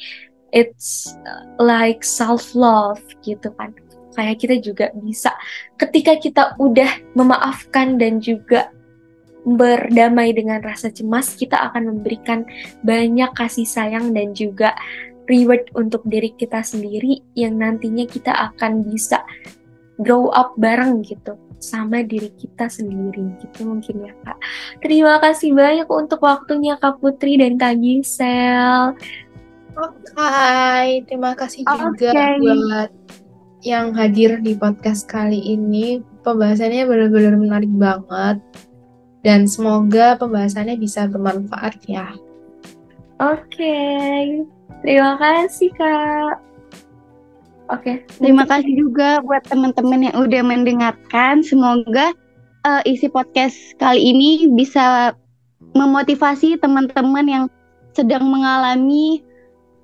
It's 0.53 1.11
like 1.57 2.05
self 2.05 2.53
love 2.53 3.01
gitu 3.25 3.49
kan. 3.57 3.73
Kayak 4.17 4.37
kita 4.41 4.55
juga 4.61 4.85
bisa 4.97 5.29
ketika 5.77 6.17
kita 6.17 6.43
udah 6.57 6.89
memaafkan 7.13 8.01
dan 8.01 8.17
juga 8.17 8.73
berdamai 9.47 10.35
dengan 10.35 10.59
rasa 10.59 10.91
cemas, 10.91 11.31
kita 11.39 11.55
akan 11.71 11.95
memberikan 11.95 12.43
banyak 12.83 13.31
kasih 13.31 13.63
sayang 13.63 14.11
dan 14.11 14.35
juga 14.35 14.75
reward 15.27 15.67
untuk 15.75 16.01
diri 16.07 16.31
kita 16.35 16.63
sendiri 16.63 17.21
yang 17.35 17.59
nantinya 17.59 18.07
kita 18.07 18.31
akan 18.51 18.87
bisa 18.87 19.21
grow 19.99 20.31
up 20.31 20.55
bareng 20.57 21.03
gitu 21.03 21.35
sama 21.57 22.05
diri 22.05 22.29
kita 22.37 22.69
sendiri 22.69 23.33
gitu 23.41 23.65
mungkin 23.65 24.05
ya 24.05 24.13
kak. 24.21 24.37
Terima 24.81 25.17
kasih 25.17 25.57
banyak 25.57 25.89
untuk 25.89 26.21
waktunya 26.21 26.77
kak 26.77 27.01
Putri 27.01 27.37
dan 27.41 27.57
kak 27.57 27.81
Gisel. 27.81 28.93
Oke, 29.77 30.09
okay. 30.17 31.05
terima 31.05 31.37
kasih 31.37 31.61
juga 31.61 32.13
buat 32.41 32.89
yang 33.61 33.93
hadir 33.93 34.41
di 34.41 34.57
podcast 34.57 35.05
kali 35.05 35.37
ini. 35.37 36.01
Pembahasannya 36.25 36.85
benar-benar 36.85 37.35
menarik 37.37 37.71
banget 37.73 38.37
dan 39.21 39.45
semoga 39.45 40.17
pembahasannya 40.17 40.77
bisa 40.77 41.05
bermanfaat 41.09 41.77
ya. 41.89 42.09
Oke. 43.17 43.57
Okay. 43.57 44.56
Terima 44.81 45.19
kasih, 45.19 45.69
Kak. 45.75 46.35
Oke. 47.67 47.83
Okay. 47.83 47.95
Terima 48.19 48.47
kasih 48.47 48.73
juga 48.79 49.19
buat 49.23 49.43
teman-teman 49.47 50.07
yang 50.07 50.15
udah 50.15 50.41
mendengarkan. 50.43 51.43
Semoga 51.43 52.15
uh, 52.63 52.81
isi 52.87 53.11
podcast 53.11 53.75
kali 53.75 53.99
ini 53.99 54.47
bisa 54.55 55.11
memotivasi 55.75 56.55
teman-teman 56.63 57.25
yang 57.27 57.43
sedang 57.91 58.29
mengalami 58.29 59.25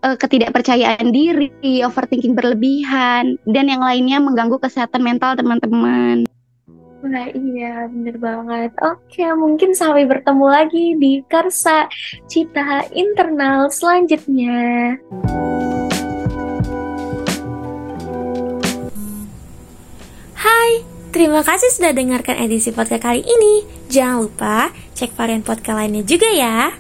uh, 0.06 0.16
ketidakpercayaan 0.16 1.12
diri, 1.12 1.52
overthinking 1.84 2.38
berlebihan, 2.38 3.36
dan 3.50 3.66
yang 3.68 3.82
lainnya 3.82 4.22
mengganggu 4.22 4.60
kesehatan 4.62 5.02
mental 5.02 5.36
teman-teman. 5.36 6.24
Nah 7.04 7.28
iya 7.36 7.92
bener 7.92 8.16
banget. 8.16 8.72
Oke 8.80 9.28
mungkin 9.36 9.76
sampai 9.76 10.08
bertemu 10.08 10.46
lagi 10.48 10.96
di 10.96 11.20
Karsa 11.28 11.92
Cita 12.32 12.88
Internal 12.96 13.68
selanjutnya. 13.68 14.96
Hai, 20.40 20.70
terima 21.12 21.44
kasih 21.44 21.76
sudah 21.76 21.92
dengarkan 21.92 22.40
edisi 22.40 22.72
podcast 22.72 23.04
kali 23.04 23.20
ini. 23.20 23.68
Jangan 23.92 24.24
lupa 24.24 24.72
cek 24.96 25.12
varian 25.20 25.44
podcast 25.44 25.76
lainnya 25.76 26.08
juga 26.08 26.32
ya. 26.32 26.72